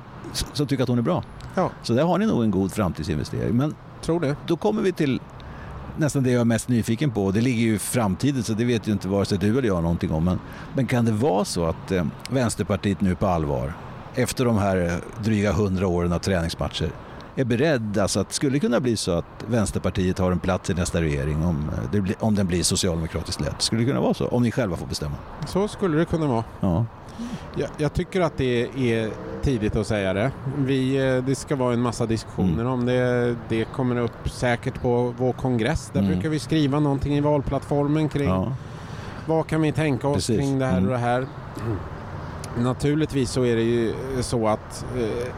som 0.53 0.67
tycker 0.67 0.83
att 0.83 0.89
hon 0.89 0.99
är 0.99 1.03
bra. 1.03 1.23
Ja. 1.59 1.71
Så 1.83 1.93
där 1.93 2.05
har 2.05 2.19
ni 2.19 2.27
nog 2.27 2.43
en 2.43 2.51
god 2.51 2.73
framtidsinvestering. 2.73 3.57
Men 3.57 3.75
Tror 4.03 4.21
det. 4.21 4.37
då 4.47 4.57
kommer 4.57 4.83
vi 4.83 4.93
till 4.93 5.21
nästan 5.97 6.23
det 6.23 6.31
jag 6.31 6.41
är 6.41 6.45
mest 6.45 6.69
nyfiken 6.69 7.11
på. 7.11 7.31
Det 7.31 7.41
ligger 7.41 7.63
ju 7.63 7.75
i 7.75 7.79
framtiden 7.79 8.43
så 8.43 8.53
det 8.53 8.65
vet 8.65 8.89
ju 8.89 8.93
inte 8.93 9.09
vare 9.09 9.25
sig 9.25 9.39
du 9.39 9.59
eller 9.59 9.69
jag 9.69 9.83
någonting 9.83 10.11
om. 10.11 10.25
Men, 10.25 10.39
men 10.75 10.87
kan 10.87 11.05
det 11.05 11.13
vara 11.13 11.45
så 11.45 11.65
att 11.67 11.93
eh, 11.93 12.07
Vänsterpartiet 12.31 13.01
nu 13.01 13.15
på 13.15 13.27
allvar, 13.27 13.73
efter 14.15 14.45
de 14.45 14.59
här 14.59 15.01
dryga 15.25 15.53
hundra 15.53 15.87
åren 15.87 16.13
av 16.13 16.19
träningsmatcher, 16.19 16.91
är 17.41 17.45
beredd, 17.45 17.99
alltså 17.99 18.21
att 18.21 18.29
det 18.29 18.35
skulle 18.35 18.59
kunna 18.59 18.81
bli 18.81 18.97
så 18.97 19.11
att 19.13 19.25
Vänsterpartiet 19.47 20.19
har 20.19 20.33
en 20.33 20.39
plats 20.39 20.71
i 20.71 20.75
nästa 20.75 21.01
regering 21.01 21.45
om, 21.45 21.71
eh, 21.73 21.91
det 22.03 22.15
om 22.23 22.35
den 22.35 22.47
blir 22.47 22.63
socialdemokratiskt 22.63 23.41
ledd? 23.41 23.55
Skulle 23.59 23.81
det 23.81 23.87
kunna 23.87 24.01
vara 24.01 24.15
så? 24.15 24.29
Om 24.29 24.43
ni 24.43 24.51
själva 24.53 24.77
får 24.77 24.87
bestämma? 24.87 25.15
Så 25.47 25.69
skulle 25.69 25.99
det 25.99 26.05
kunna 26.05 26.27
vara. 26.27 26.45
Ja. 26.61 26.85
Jag, 27.57 27.69
jag 27.77 27.93
tycker 27.93 28.21
att 28.21 28.37
det 28.37 28.69
är 28.93 29.11
tidigt 29.43 29.77
att 29.77 29.87
säga 29.87 30.13
det. 30.13 30.31
Vi, 30.59 30.97
eh, 31.17 31.25
det 31.25 31.35
ska 31.35 31.57
vara 31.57 31.73
en 31.75 31.81
massa 31.83 32.07
diskussioner 32.07 32.65
om 32.67 32.87
det. 32.87 33.37
Det 33.49 33.65
kommer 33.65 33.97
upp 33.97 34.31
säkert 34.31 34.83
på 34.83 35.15
vår 35.19 35.33
kongress. 35.33 35.91
Där 35.93 36.01
Mm. 36.01 36.13
brukar 36.13 36.29
vi 36.29 36.39
skriva 36.39 36.81
någonting 36.81 37.17
i 37.17 37.21
valplattformen 37.21 38.09
kring 38.09 38.29
ja. 38.29 38.53
vad 39.27 39.47
kan 39.47 39.63
vi 39.63 39.73
tänka 39.73 40.09
oss 40.09 40.15
Precis. 40.15 40.37
kring 40.39 40.59
det 40.59 40.67
här 40.67 40.73
Mm. 40.79 40.85
och 40.85 40.91
det 40.93 40.99
här. 40.99 41.27
Naturligtvis 42.59 43.31
så 43.31 43.45
är 43.45 43.57
det 43.57 43.63
ju 43.63 43.95
så 44.21 44.49
att 44.49 44.85
eh, 44.97 45.29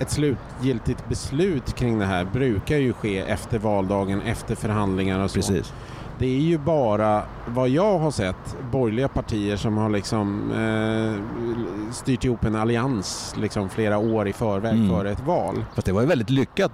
ett 0.00 0.10
slutgiltigt 0.10 1.08
beslut 1.08 1.74
kring 1.74 1.98
det 1.98 2.06
här 2.06 2.24
brukar 2.24 2.76
ju 2.76 2.92
ske 2.92 3.18
efter 3.18 3.58
valdagen, 3.58 4.20
efter 4.22 4.54
förhandlingar 4.54 5.20
och 5.24 5.30
så. 5.30 5.34
Precis. 5.34 5.72
Det 6.18 6.26
är 6.26 6.40
ju 6.40 6.58
bara 6.58 7.22
vad 7.48 7.68
jag 7.68 7.98
har 7.98 8.10
sett 8.10 8.56
borgerliga 8.72 9.08
partier 9.08 9.56
som 9.56 9.76
har 9.76 9.88
liksom 9.90 10.50
eh, 10.52 11.92
styrt 11.92 12.24
ihop 12.24 12.44
en 12.44 12.54
allians 12.56 13.34
liksom 13.38 13.68
flera 13.68 13.98
år 13.98 14.28
i 14.28 14.32
förväg 14.32 14.74
Mm. 14.74 14.88
före 14.88 15.10
ett 15.10 15.26
val. 15.26 15.64
Fast 15.74 15.86
det 15.86 15.92
var 15.92 16.00
ju 16.00 16.06
väldigt 16.06 16.30
lyckat 16.30 16.72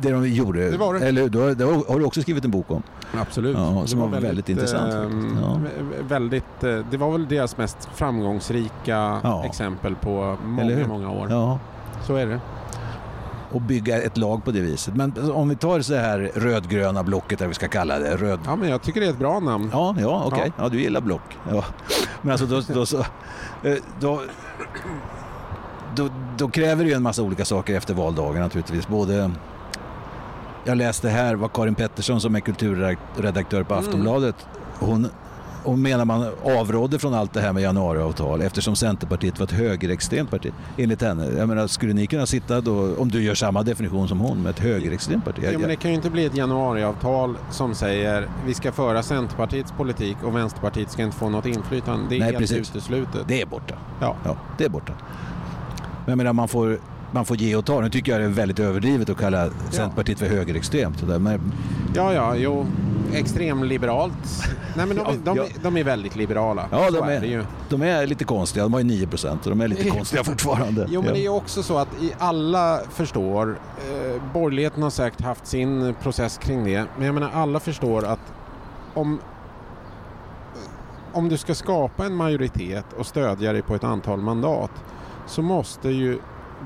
det 0.00 0.10
de 0.12 0.28
gjorde. 0.28 0.70
Det 0.70 0.76
var 0.76 0.94
det. 0.94 1.06
Eller, 1.08 1.28
då, 1.28 1.54
det 1.54 1.64
har 1.64 1.98
du 1.98 2.04
också 2.04 2.22
skrivit 2.22 2.44
en 2.44 2.50
bok 2.50 2.70
om. 2.70 2.82
Absolut. 3.20 3.56
Ja, 3.58 3.86
som 3.86 4.00
var 4.00 4.08
väldigt 4.20 4.48
intressant 4.48 4.92
faktiskt. 4.92 5.36
Ja. 5.42 5.60
vä- 5.64 6.08
Väldigt, 6.08 6.64
eh, 6.64 6.78
det 6.90 6.96
var 6.96 7.12
väl 7.12 7.28
deras 7.28 7.56
mest 7.56 7.88
framgångsrika 7.94 9.20
Ja. 9.22 9.44
exempel 9.44 9.94
på 9.96 10.36
många, 10.44 10.86
många 10.88 11.10
år. 11.10 11.26
Ja. 11.30 11.58
Så 12.06 12.14
är 12.16 12.26
det. 12.26 12.40
och 13.52 13.60
bygga 13.60 14.02
ett 14.02 14.16
lag 14.16 14.44
på 14.44 14.50
det 14.50 14.60
viset. 14.60 14.94
Men 14.96 15.30
om 15.30 15.48
vi 15.48 15.56
tar 15.56 15.80
så 15.80 15.94
här 15.94 16.30
rödgröna 16.34 17.02
blocket, 17.02 17.40
vad 17.40 17.48
vi 17.48 17.54
ska 17.54 17.68
kalla 17.68 17.98
det. 17.98 18.16
Röd... 18.16 18.40
Ja, 18.46 18.56
men 18.56 18.68
jag 18.68 18.82
tycker 18.82 19.00
det 19.00 19.06
är 19.06 19.10
ett 19.10 19.18
bra 19.18 19.40
namn. 19.40 19.70
Ja, 19.72 19.96
ja 20.00 20.22
okej. 20.26 20.52
Ja. 20.58 20.68
du 20.68 20.80
gillar 20.80 21.00
block. 21.00 21.38
Ja. 21.50 21.64
Men 22.22 22.32
alltså 22.32 22.46
då, 22.46 22.62
då, 22.74 22.86
så, 22.86 22.98
eh, 23.62 23.74
då, 24.00 24.22
då, 25.94 26.08
då 26.38 26.48
kräver 26.48 26.84
det 26.84 26.90
ju 26.90 26.96
en 26.96 27.02
massa 27.02 27.22
olika 27.22 27.44
saker 27.44 27.76
efter 27.76 27.94
valdagen 27.94 28.42
naturligtvis. 28.42 28.88
Både 28.88 29.30
jag 30.64 30.76
läste 30.76 31.08
här 31.08 31.34
vad 31.34 31.52
Karin 31.52 31.74
Pettersson 31.74 32.20
som 32.20 32.34
är 32.34 32.40
kulturredaktör 32.40 33.62
på 33.62 33.74
Mm. 33.74 33.86
Aftonbladet. 33.86 34.46
Hon, 34.78 35.08
hon 35.64 35.82
menar 35.82 36.04
man 36.04 36.26
avrådde 36.44 36.98
från 36.98 37.14
allt 37.14 37.32
det 37.32 37.40
här 37.40 37.52
med 37.52 37.62
januariavtal 37.62 38.42
eftersom 38.42 38.76
Centerpartiet 38.76 39.38
var 39.38 39.46
ett 39.46 39.52
högerextremt 39.52 40.30
parti. 40.30 40.52
Enligt 40.76 41.02
henne. 41.02 41.26
Jag 41.38 41.48
menar, 41.48 41.66
skulle 41.66 41.92
ni 41.92 42.06
kunna 42.06 42.26
sitta 42.26 42.60
då, 42.60 42.96
om 42.96 43.08
du 43.10 43.22
gör 43.22 43.34
samma 43.34 43.62
definition 43.62 44.08
som 44.08 44.20
hon, 44.20 44.42
med 44.42 44.50
ett 44.50 44.58
högerextremt 44.58 45.24
parti? 45.24 45.40
Ja, 45.52 45.58
men 45.58 45.68
det 45.68 45.76
kan 45.76 45.90
ju 45.90 45.96
inte 45.96 46.10
bli 46.10 46.24
ett 46.24 46.36
januariavtal 46.36 47.36
som 47.50 47.74
säger 47.74 48.28
vi 48.46 48.54
ska 48.54 48.72
föra 48.72 49.02
Centerpartiets 49.02 49.72
politik 49.72 50.16
och 50.22 50.36
Vänsterpartiet 50.36 50.90
ska 50.90 51.02
inte 51.02 51.16
få 51.16 51.28
något 51.28 51.46
inflytande. 51.46 52.06
Det 52.08 52.14
är 52.14 52.18
Nej, 52.18 52.26
helt 52.28 52.38
precis. 52.38 52.70
uteslutet. 52.70 53.20
Det 53.28 53.42
är 53.42 53.46
borta. 53.46 53.74
Ja. 54.00 54.16
Ja, 54.24 54.36
det 54.58 54.64
är 54.64 54.68
borta. 54.68 54.92
Men 56.04 56.08
jag 56.12 56.16
menar, 56.16 56.32
man 56.32 56.48
får, 56.48 56.78
man 57.12 57.24
får 57.24 57.36
ge 57.36 57.56
och 57.56 57.64
ta. 57.64 57.80
Nu 57.80 57.90
tycker 57.90 58.12
jag 58.12 58.20
det 58.20 58.24
är 58.24 58.28
väldigt 58.28 58.58
överdrivet 58.58 59.10
att 59.10 59.18
kalla 59.18 59.48
Centerpartiet 59.70 60.18
för 60.18 60.26
högerextremt. 60.26 61.02
Men, 61.02 61.52
Ja, 61.94 62.14
ja, 62.14 62.36
jo. 62.36 62.66
Extremliberalt. 63.14 64.12
Nej, 64.76 64.86
men 64.86 64.96
de, 64.96 65.04
Ja, 65.06 65.12
de, 65.24 65.36
ja. 65.36 65.44
de 65.62 65.76
är 65.76 65.84
väldigt 65.84 66.16
liberala. 66.16 66.68
ja, 66.70 66.90
de 66.90 67.08
är 67.08 67.24
är, 67.24 67.46
de 67.68 67.82
är 67.82 68.06
lite 68.06 68.24
konstiga. 68.24 68.62
De 68.62 68.72
har 68.72 68.80
ju 68.80 68.86
9 68.86 69.06
procent 69.06 69.46
och 69.46 69.50
de 69.50 69.60
är 69.60 69.68
lite 69.68 69.90
konstiga 69.96 70.24
fortfarande. 70.24 70.86
Jo, 70.90 71.02
men 71.02 71.12
det 71.12 71.18
är 71.18 71.22
ju 71.22 71.28
också 71.28 71.62
så 71.62 71.78
att 71.78 72.02
i 72.02 72.12
alla 72.18 72.80
förstår, 72.90 73.58
eh, 73.90 74.22
borgerligheten 74.32 74.82
har 74.82 74.90
säkert 74.90 75.20
haft 75.20 75.46
sin 75.46 75.94
process 76.02 76.38
kring 76.38 76.64
det, 76.64 76.84
men 76.96 77.06
jag 77.06 77.14
menar 77.14 77.30
alla 77.34 77.60
förstår 77.60 78.04
att 78.04 78.32
om, 78.94 79.20
om 81.12 81.28
du 81.28 81.36
ska 81.36 81.54
skapa 81.54 82.06
en 82.06 82.14
majoritet 82.14 82.84
och 82.98 83.06
stödja 83.06 83.52
dig 83.52 83.62
på 83.62 83.74
ett 83.74 83.84
antal 83.84 84.20
mandat 84.20 84.70
så 85.26 85.42
måste 85.42 85.88
ju 85.88 86.18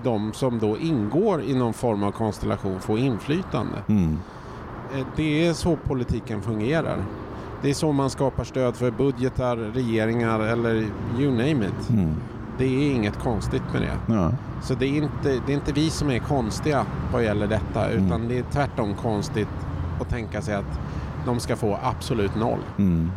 de 0.04 0.32
som 0.32 0.58
då 0.58 0.78
ingår 0.78 1.42
i 1.42 1.54
någon 1.54 1.74
form 1.74 2.02
av 2.02 2.10
konstellation 2.12 2.80
få 2.80 2.98
inflytande. 2.98 3.82
Mm. 3.88 4.18
Eh, 4.94 5.06
Det 5.16 5.46
är 5.46 5.52
så 5.52 5.76
politiken 5.76 6.42
fungerar. 6.42 6.96
Det 7.62 7.70
är 7.70 7.74
så 7.74 7.92
man 7.92 8.10
skapar 8.10 8.44
stöd 8.44 8.76
för 8.76 8.90
budgetar, 8.90 9.56
regeringar 9.56 10.40
eller 10.40 10.74
you 11.18 11.30
name 11.30 11.66
it. 11.66 11.90
Mm. 11.90 12.14
Det 12.58 12.64
är 12.64 12.92
inget 12.92 13.18
konstigt 13.18 13.62
med 13.72 13.82
det. 13.82 14.14
Ja. 14.14 14.30
Så 14.62 14.74
det 14.74 14.86
är 14.86 15.02
inte, 15.02 15.40
det 15.46 15.52
är 15.52 15.54
inte 15.54 15.72
vi 15.72 15.90
som 15.90 16.10
är 16.10 16.18
konstiga 16.18 16.86
vad 17.12 17.24
gäller 17.24 17.46
detta 17.46 17.90
utan 17.90 18.12
Mm. 18.12 18.28
det 18.28 18.38
är 18.38 18.44
tvärtom 18.52 18.94
konstigt 18.94 19.48
att 20.00 20.08
tänka 20.08 20.42
sig 20.42 20.54
att 20.54 20.80
de 21.26 21.40
ska 21.40 21.56
få 21.56 21.78
absolut 21.82 22.34
noll. 22.36 22.58
Mm. 22.78 23.10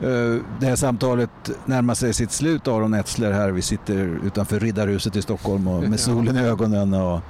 Eh, 0.00 0.40
Det 0.60 0.66
här 0.66 0.76
samtalet 0.76 1.30
närmar 1.64 1.94
sig 1.94 2.14
sitt 2.14 2.32
slut 2.32 2.68
Aron 2.68 2.94
Etzler 2.94 3.32
här. 3.32 3.50
Vi 3.50 3.62
sitter 3.62 4.18
utanför 4.26 4.60
Riddarhuset 4.60 5.16
i 5.16 5.22
Stockholm 5.22 5.68
och 5.68 5.84
Ja. 5.84 5.88
med 5.88 6.00
solen 6.00 6.36
i 6.36 6.40
ögonen. 6.40 6.94
Och, 6.94 7.20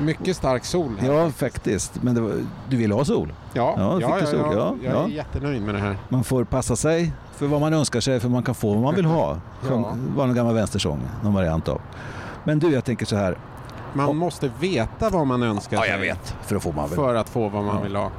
Mycket 0.00 0.36
stark 0.36 0.64
sol 0.64 0.92
här. 1.00 1.12
ja, 1.12 1.30
faktiskt. 1.30 2.02
Men 2.02 2.22
var, 2.24 2.32
du 2.68 2.76
vill 2.76 2.92
ha 2.92 3.04
sol? 3.04 3.32
ja, 3.52 3.74
Ja, 3.78 3.98
ja, 4.00 4.16
ja, 4.20 4.26
sol? 4.26 4.38
ja, 4.40 4.52
Ja, 4.54 4.74
jag 4.84 4.94
ja. 4.94 5.04
är 5.04 5.08
jättenöjd 5.08 5.62
med 5.62 5.74
det 5.74 5.80
här. 5.80 5.96
Man 6.08 6.24
får 6.24 6.44
passa 6.44 6.76
sig 6.76 7.12
för 7.36 7.46
vad 7.46 7.60
man 7.60 7.74
önskar 7.74 8.00
sig 8.00 8.20
för 8.20 8.28
man 8.28 8.42
kan 8.42 8.54
få 8.54 8.74
vad 8.74 8.82
man 8.82 8.94
vill 8.94 9.04
ha. 9.04 9.36
Ja. 9.70 9.92
var 10.16 10.24
en 10.24 10.34
gammal 10.34 10.54
vänstersång, 10.54 11.00
någon 11.22 11.34
variant 11.34 11.68
av. 11.68 11.80
Men 12.44 12.58
du, 12.58 12.70
jag 12.72 12.84
tänker 12.84 13.06
så 13.06 13.16
här. 13.16 13.38
Man 13.94 14.06
Ja. 14.06 14.12
måste 14.12 14.50
veta 14.60 15.10
vad 15.10 15.26
man 15.26 15.42
önskar 15.42 15.76
Ja, 15.76 15.82
sig 15.82 15.90
jag 15.90 15.98
vet. 15.98 16.34
För 16.42 16.56
att 16.56 16.62
få 16.62 16.68
vad 16.68 16.76
man 16.76 16.88
vill. 16.88 16.96
för 16.96 17.14
att 17.14 17.28
få 17.28 17.48
vad 17.48 17.64
man 17.64 17.76
Ja. 17.76 17.82
vill 17.82 17.96
ha. 17.96 18.10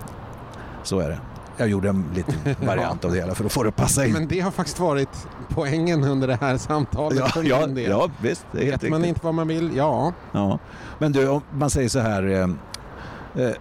Så 0.83 0.99
är 0.99 1.09
det. 1.09 1.17
Jag 1.59 1.69
gjorde 1.69 1.89
en 1.89 2.05
liten 2.15 2.35
variant 2.67 3.05
av 3.05 3.11
det 3.11 3.17
hela 3.17 3.35
för 3.35 3.45
att 3.45 3.51
få 3.51 3.63
det 3.63 3.69
att 3.69 3.75
passa 3.75 4.05
in. 4.05 4.13
Men 4.13 4.27
det 4.27 4.39
har 4.39 4.51
faktiskt 4.51 4.79
varit 4.79 5.27
poängen 5.49 6.03
under 6.03 6.27
det 6.27 6.37
här 6.41 6.57
samtalet 6.57 7.19
ja, 7.35 7.43
ja, 7.43 7.67
del. 7.67 7.89
ja, 7.89 8.09
visst. 8.21 8.45
Det 8.51 8.61
är 8.61 8.65
helt 8.65 8.83
Vet 8.83 8.91
man 8.91 9.05
inte 9.05 9.19
vad 9.23 9.33
man 9.33 9.47
vill? 9.47 9.71
Ja. 9.75 10.13
Ja. 10.31 10.59
Men 10.99 11.11
du, 11.11 11.27
om 11.27 11.41
man 11.51 11.69
säger 11.69 11.89
så 11.89 11.99
här. 11.99 12.23
Eh, 12.27 13.43
eh, 13.45 13.51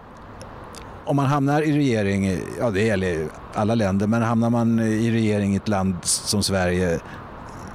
om 1.05 1.15
man 1.15 1.25
hamnar 1.25 1.61
i 1.61 1.71
regering, 1.71 2.39
ja 2.59 2.69
det 2.69 2.81
gäller 2.81 3.27
alla 3.53 3.75
länder, 3.75 4.07
men 4.07 4.21
hamnar 4.21 4.49
man 4.49 4.79
i 4.79 5.11
regering 5.11 5.53
i 5.53 5.55
ett 5.55 5.67
land 5.67 5.95
som 6.01 6.43
Sverige 6.43 6.99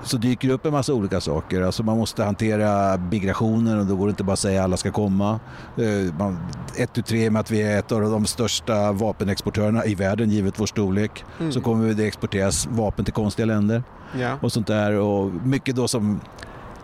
så 0.04 0.16
dyker 0.16 0.48
det 0.48 0.54
upp 0.54 0.66
en 0.66 0.72
massa 0.72 0.94
olika 0.94 1.20
saker. 1.20 1.62
Alltså 1.62 1.82
man 1.82 1.98
måste 1.98 2.24
hantera 2.24 2.96
migrationen 2.96 3.78
och 3.78 3.86
då 3.86 3.96
går 3.96 4.06
det 4.06 4.10
inte 4.10 4.24
bara 4.24 4.32
att 4.32 4.38
säga 4.38 4.60
att 4.60 4.64
alla 4.64 4.76
ska 4.76 4.90
komma. 4.90 5.40
Eh, 5.76 6.14
man, 6.18 6.38
ett, 6.76 7.06
tre 7.06 7.30
med 7.30 7.40
att 7.40 7.50
vi 7.50 7.62
är 7.62 7.78
ett 7.78 7.92
av 7.92 8.00
de 8.00 8.26
största 8.26 8.92
vapenexportörerna 8.92 9.84
i 9.84 9.94
världen 9.94 10.30
givet 10.30 10.60
vår 10.60 10.66
storlek 10.66 11.24
Mm. 11.40 11.52
så 11.52 11.60
kommer 11.60 11.94
det 11.94 12.06
exporteras 12.06 12.68
vapen 12.70 13.04
till 13.04 13.14
konstiga 13.14 13.46
länder 13.46 13.82
ja. 14.20 14.38
och 14.40 14.52
sånt 14.52 14.66
där. 14.66 14.92
Och 14.92 15.30
mycket 15.44 15.76
då 15.76 15.88
som 15.88 16.20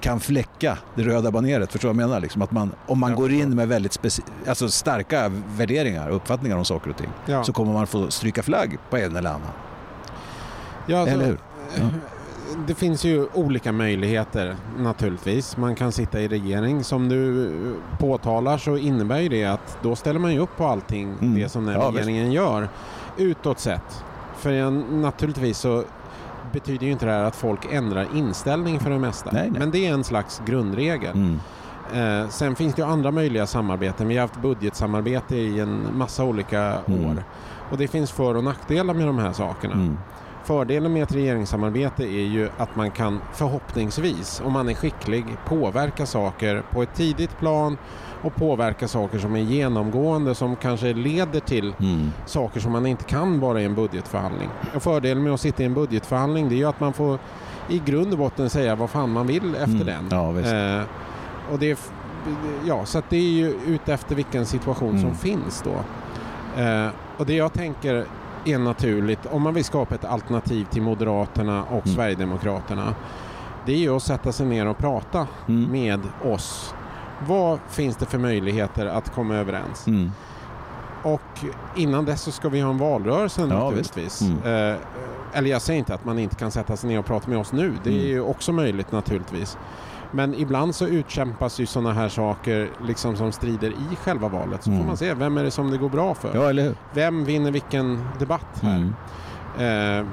kan 0.00 0.20
fläcka 0.20 0.78
det 0.94 1.02
röda 1.02 1.30
baneret. 1.30 1.72
Förstår 1.72 1.88
du 1.88 1.94
vad 1.94 2.02
jag 2.02 2.08
menar? 2.08 2.20
Liksom 2.20 2.42
att 2.42 2.52
man, 2.52 2.72
om 2.86 2.98
man 2.98 3.14
går 3.14 3.32
in 3.32 3.54
med 3.56 3.68
väldigt 3.68 4.22
alltså 4.48 4.68
starka 4.68 5.32
värderingar 5.56 6.08
och 6.08 6.16
uppfattningar 6.16 6.56
om 6.56 6.64
saker 6.64 6.90
och 6.90 6.96
ting 6.96 7.10
ja. 7.26 7.44
så 7.44 7.52
kommer 7.52 7.72
man 7.72 7.86
få 7.86 8.10
stryka 8.10 8.42
flagg 8.42 8.78
på 8.90 8.96
en 8.96 9.16
eller 9.16 9.30
annan. 9.30 9.52
ja 10.86 11.00
alltså, 11.00 11.14
Eller 11.14 11.26
hur? 11.26 11.38
Det 12.66 12.74
finns 12.74 13.04
ju 13.04 13.26
olika 13.34 13.72
möjligheter 13.72 14.56
naturligtvis. 14.78 15.56
Man 15.56 15.74
kan 15.74 15.92
sitta 15.92 16.20
i 16.20 16.28
regering. 16.28 16.84
Som 16.84 17.08
du 17.08 17.46
eh, 17.46 17.98
påtalar 17.98 18.58
så 18.58 18.76
innebär 18.76 19.18
ju 19.20 19.28
det 19.28 19.44
att 19.44 19.78
då 19.82 19.96
ställer 19.96 20.20
man 20.20 20.32
ju 20.32 20.38
upp 20.38 20.56
på 20.56 20.66
allting 20.66 21.14
Mm. 21.20 21.34
det 21.34 21.48
som 21.48 21.66
den 21.66 21.74
Ja, 21.74 21.90
regeringen 21.94 22.32
gör 22.32 22.68
utåt 23.16 23.58
sett. 23.58 24.04
För 24.36 24.50
jag, 24.50 24.72
naturligtvis 24.90 25.58
så 25.58 25.84
betyder 26.52 26.86
ju 26.86 26.92
inte 26.92 27.06
det 27.06 27.12
här 27.12 27.24
att 27.24 27.36
folk 27.36 27.60
ändrar 27.72 28.06
inställning 28.14 28.80
för 28.80 28.90
det 28.90 28.98
mesta. 28.98 29.30
Nej, 29.32 29.50
nej. 29.50 29.58
Men 29.60 29.70
det 29.70 29.86
är 29.86 29.92
en 29.92 30.04
slags 30.04 30.42
grundregel. 30.46 31.12
Mm. 31.16 31.40
Eh, 32.22 32.28
sen 32.28 32.56
finns 32.56 32.74
det 32.74 32.82
ju 32.82 32.88
andra 32.88 33.10
möjliga 33.10 33.46
samarbeten. 33.46 34.08
Vi 34.08 34.14
har 34.16 34.20
haft 34.22 34.42
budgetsamarbete 34.42 35.36
i 35.36 35.60
en 35.60 35.86
massa 35.94 36.24
olika 36.24 36.78
Mm. 36.86 37.04
år. 37.06 37.24
Och 37.70 37.78
det 37.78 37.88
finns 37.88 38.10
för 38.10 38.34
och 38.36 38.44
nackdelar 38.44 38.94
med 38.94 39.06
de 39.06 39.18
här 39.18 39.32
sakerna. 39.32 39.96
Fördelen 40.44 40.92
med 40.92 41.02
ett 41.02 41.14
regeringssamarbete 41.14 42.04
är 42.04 42.24
ju 42.26 42.48
att 42.58 42.76
man 42.76 42.90
kan 42.90 43.20
förhoppningsvis, 43.32 44.42
om 44.44 44.52
man 44.52 44.68
är 44.68 44.74
skicklig, 44.74 45.24
påverka 45.46 46.06
saker 46.06 46.62
på 46.70 46.82
ett 46.82 46.94
tidigt 46.94 47.38
plan 47.38 47.76
och 48.22 48.34
påverka 48.34 48.88
saker 48.88 49.18
som 49.18 49.36
är 49.36 49.40
genomgående 49.40 50.34
som 50.34 50.56
kanske 50.56 50.92
leder 50.92 51.40
till 51.40 51.74
Mm. 51.80 52.10
saker 52.26 52.60
som 52.60 52.72
man 52.72 52.86
inte 52.86 53.04
kan 53.04 53.40
bara 53.40 53.60
i 53.60 53.64
en 53.64 53.74
budgetförhandling. 53.74 54.48
Och 54.74 54.82
fördelen 54.82 55.22
med 55.24 55.32
att 55.32 55.40
sitta 55.40 55.62
i 55.62 55.66
en 55.66 55.74
budgetförhandling 55.74 56.48
det 56.48 56.54
är 56.54 56.58
ju 56.58 56.64
att 56.68 56.80
man 56.80 56.92
får 56.92 57.18
i 57.68 57.78
grund 57.84 58.12
och 58.12 58.18
botten 58.18 58.50
säga 58.50 58.74
vad 58.74 58.90
fan 58.90 59.10
man 59.12 59.26
vill 59.26 59.54
efter 59.54 59.64
Mm. 59.74 59.86
den. 59.86 60.08
Ja, 60.10 60.30
visst. 60.30 60.52
Eh, 60.52 60.80
och 61.52 61.58
det 61.58 61.70
är, 61.70 61.76
ja, 62.66 62.84
så 62.84 63.02
det 63.08 63.16
är 63.16 63.20
ju 63.30 63.54
ute 63.66 63.92
efter 63.94 64.14
vilken 64.14 64.46
situation 64.46 64.90
som 64.90 65.00
Mm. 65.08 65.14
finns 65.16 65.62
då. 65.62 65.74
Eh, 66.62 66.88
och 67.16 67.26
det 67.26 67.34
jag 67.34 67.52
tänker 67.52 68.04
är 68.44 68.58
naturligt, 68.58 69.26
om 69.30 69.42
man 69.42 69.54
vill 69.54 69.64
skapa 69.64 69.94
ett 69.94 70.04
alternativ 70.04 70.64
till 70.64 70.82
Moderaterna 70.82 71.62
och 71.64 71.86
Mm. 71.86 71.96
Sverigedemokraterna, 71.96 72.94
det 73.66 73.72
är 73.72 73.76
ju 73.78 73.96
att 73.96 74.02
sätta 74.02 74.32
sig 74.32 74.46
ner 74.46 74.66
och 74.66 74.78
prata 74.78 75.26
Mm. 75.48 75.70
med 75.72 76.00
oss. 76.24 76.74
Vad 77.26 77.58
finns 77.68 77.96
det 77.96 78.06
för 78.06 78.18
möjligheter 78.18 78.86
att 78.86 79.14
komma 79.14 79.34
överens? 79.36 79.86
Mm. 79.86 80.10
Och 81.02 81.20
innan 81.76 82.04
dess 82.04 82.22
så 82.22 82.30
ska 82.32 82.48
vi 82.48 82.60
ha 82.60 82.70
en 82.70 82.78
valrörelse 82.78 83.40
Ja, 83.40 83.46
naturligtvis. 83.46 84.22
Mm. 84.22 84.70
Eh, 84.72 84.76
eller 85.32 85.50
jag 85.50 85.62
säger 85.62 85.78
inte 85.78 85.94
att 85.94 86.04
man 86.04 86.18
inte 86.18 86.36
kan 86.36 86.50
sätta 86.50 86.76
sig 86.76 86.88
ner 86.90 86.98
och 86.98 87.04
prata 87.06 87.30
med 87.30 87.38
oss 87.38 87.52
nu. 87.52 87.72
Det 87.84 87.90
är 87.90 87.94
Mm. 87.94 88.06
ju 88.06 88.20
också 88.20 88.52
möjligt 88.52 88.92
naturligtvis. 88.92 89.58
Men 90.12 90.34
ibland 90.34 90.74
så 90.74 90.86
utkämpas 90.86 91.60
ju 91.60 91.66
sådana 91.66 91.92
här 91.92 92.08
saker 92.08 92.70
liksom 92.86 93.16
som 93.16 93.32
strider 93.32 93.70
i 93.70 93.96
själva 94.04 94.28
valet. 94.28 94.62
Så 94.64 94.70
Mm. 94.70 94.82
får 94.82 94.86
man 94.88 94.96
se, 94.96 95.14
vem 95.14 95.38
är 95.38 95.44
det 95.44 95.50
som 95.50 95.70
det 95.70 95.76
går 95.78 95.88
bra 95.88 96.14
för? 96.14 96.30
Ja, 96.34 96.48
eller 96.50 96.62
hur? 96.62 96.74
Vem 96.94 97.24
vinner 97.24 97.50
vilken 97.50 98.04
debatt 98.18 98.60
här? 98.62 98.76
Mm. 98.76 98.92
Eh, 99.58 100.06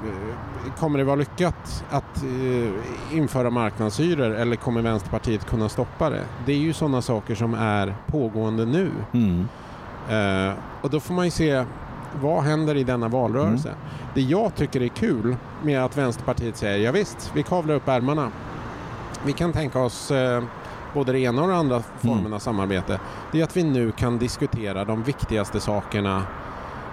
kommer 0.78 0.98
det 0.98 1.04
vara 1.04 1.16
lyckat 1.16 1.84
att 1.90 2.22
eh, 2.22 3.16
införa 3.18 3.50
marknadshyror 3.50 4.30
eller 4.34 4.56
kommer 4.56 4.82
Vänsterpartiet 4.82 5.46
kunna 5.46 5.68
stoppa 5.68 6.10
det? 6.10 6.22
Det 6.46 6.52
är 6.52 6.56
ju 6.58 6.72
sådana 6.72 7.02
saker 7.02 7.34
som 7.34 7.54
är 7.54 7.94
pågående 8.06 8.64
nu. 8.66 8.90
Mm. 9.12 9.48
Eh, 10.10 10.54
och 10.82 10.90
då 10.90 11.00
får 11.00 11.14
man 11.14 11.24
ju 11.24 11.30
se 11.30 11.64
vad 12.22 12.42
händer 12.44 12.74
i 12.76 12.84
denna 12.84 13.08
valrörelse. 13.08 13.74
Det 14.14 14.20
jag 14.20 14.54
tycker 14.54 14.82
är 14.82 14.88
kul 14.88 15.36
med 15.62 15.84
att 15.84 15.96
Vänsterpartiet 15.98 16.56
säger 16.56 16.78
ja 16.86 16.92
visst, 16.92 17.30
vi 17.34 17.42
kavlar 17.42 17.74
upp 17.74 17.88
ärmarna. 17.88 18.30
Vi 19.24 19.32
kan 19.32 19.52
tänka 19.52 19.80
oss 19.80 20.10
eh, 20.10 20.42
både 20.94 21.12
det 21.12 21.18
ena 21.20 21.42
och 21.42 21.48
det 21.48 21.56
andra 21.56 21.82
formen 22.00 22.32
av 22.32 22.38
samarbete. 22.38 23.00
Det 23.32 23.40
är 23.40 23.44
att 23.44 23.56
vi 23.56 23.62
nu 23.64 23.92
kan 23.92 24.18
diskutera 24.18 24.84
de 24.84 25.02
viktigaste 25.02 25.60
sakerna 25.60 26.16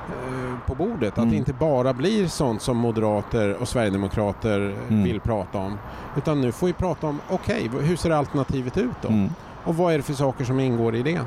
eh, 0.09 0.59
på 0.67 0.75
bordet. 0.75 1.11
Att 1.13 1.17
Mm. 1.17 1.29
det 1.29 1.35
inte 1.35 1.53
bara 1.53 1.93
blir 1.93 2.27
sånt 2.27 2.61
som 2.61 2.77
moderater 2.77 3.53
och 3.61 3.67
sverigedemokrater 3.67 4.59
Mm. 4.89 5.03
vill 5.03 5.19
prata 5.19 5.57
om. 5.57 5.77
Utan 6.17 6.41
nu 6.41 6.51
får 6.51 6.67
vi 6.67 6.73
prata 6.73 7.07
om, 7.07 7.19
okej, 7.29 7.69
hur 7.81 7.95
ser 7.95 8.09
alternativet 8.09 8.77
ut 8.77 9.01
då? 9.01 9.07
Mm. 9.07 9.29
Och 9.63 9.75
vad 9.77 9.93
är 9.93 9.97
det 9.97 10.03
för 10.03 10.13
saker 10.13 10.45
som 10.45 10.59
ingår 10.59 10.95
i 10.95 11.03
det? 11.03 11.19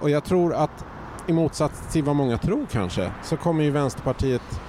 Och 0.00 0.10
jag 0.10 0.24
tror 0.24 0.54
att 0.54 0.84
i 1.26 1.32
motsats 1.32 1.92
till 1.92 2.04
vad 2.04 2.16
många 2.16 2.38
tror 2.38 2.66
kanske 2.72 3.10
så 3.22 3.36
kommer 3.36 3.64
ju 3.64 3.70
Vänsterpartiet 3.70 4.60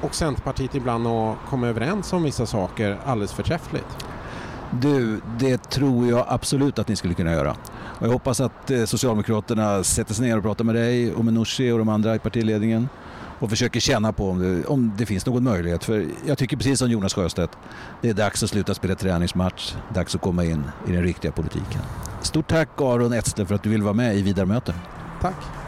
och 0.00 0.14
Centerpartiet 0.14 0.74
ibland 0.74 1.06
att 1.06 1.36
komma 1.50 1.66
överens 1.68 2.12
om 2.12 2.22
vissa 2.22 2.46
saker 2.46 2.98
alldeles 3.06 3.32
förträffligt. 3.32 4.03
Du, 4.80 5.20
det 5.38 5.70
tror 5.70 6.08
jag 6.08 6.26
absolut 6.28 6.78
att 6.78 6.88
ni 6.88 6.96
skulle 6.96 7.14
kunna 7.14 7.32
göra. 7.32 7.56
Och 7.98 8.06
jag 8.06 8.12
hoppas 8.12 8.40
att 8.40 8.70
eh, 8.70 8.84
Socialdemokraterna 8.84 9.84
sätter 9.84 10.14
sig 10.14 10.26
ner 10.26 10.36
och 10.36 10.42
pratar 10.42 10.64
med 10.64 10.74
dig 10.74 11.12
och 11.12 11.24
med 11.24 11.34
Nooshi 11.34 11.70
och 11.70 11.78
de 11.78 11.88
andra 11.88 12.14
i 12.14 12.18
partiledningen 12.18 12.88
och 13.38 13.50
försöker 13.50 13.80
känna 13.80 14.12
på 14.12 14.30
om 14.30 14.38
det, 14.38 14.66
om 14.66 14.92
det 14.96 15.06
finns 15.06 15.26
någon 15.26 15.44
möjlighet. 15.44 15.84
För 15.84 16.06
jag 16.26 16.38
tycker 16.38 16.56
precis 16.56 16.78
som 16.78 16.90
Jonas 16.90 17.14
Sjöstedt, 17.14 17.58
det 18.00 18.08
är 18.08 18.14
dags 18.14 18.42
att 18.42 18.50
sluta 18.50 18.74
spela 18.74 18.94
träningsmatch, 18.94 19.74
dags 19.94 20.14
att 20.14 20.20
komma 20.20 20.44
in 20.44 20.64
i 20.88 20.92
den 20.92 21.02
riktiga 21.02 21.32
politiken. 21.32 21.80
Stort 22.22 22.48
tack 22.48 22.68
Aron 22.76 23.12
Etzler 23.12 23.44
för 23.44 23.54
att 23.54 23.62
du 23.62 23.70
vill 23.70 23.82
vara 23.82 23.94
med 23.94 24.16
i 24.16 24.22
Vidarmöten. 24.22 24.74
Tack! 25.20 25.63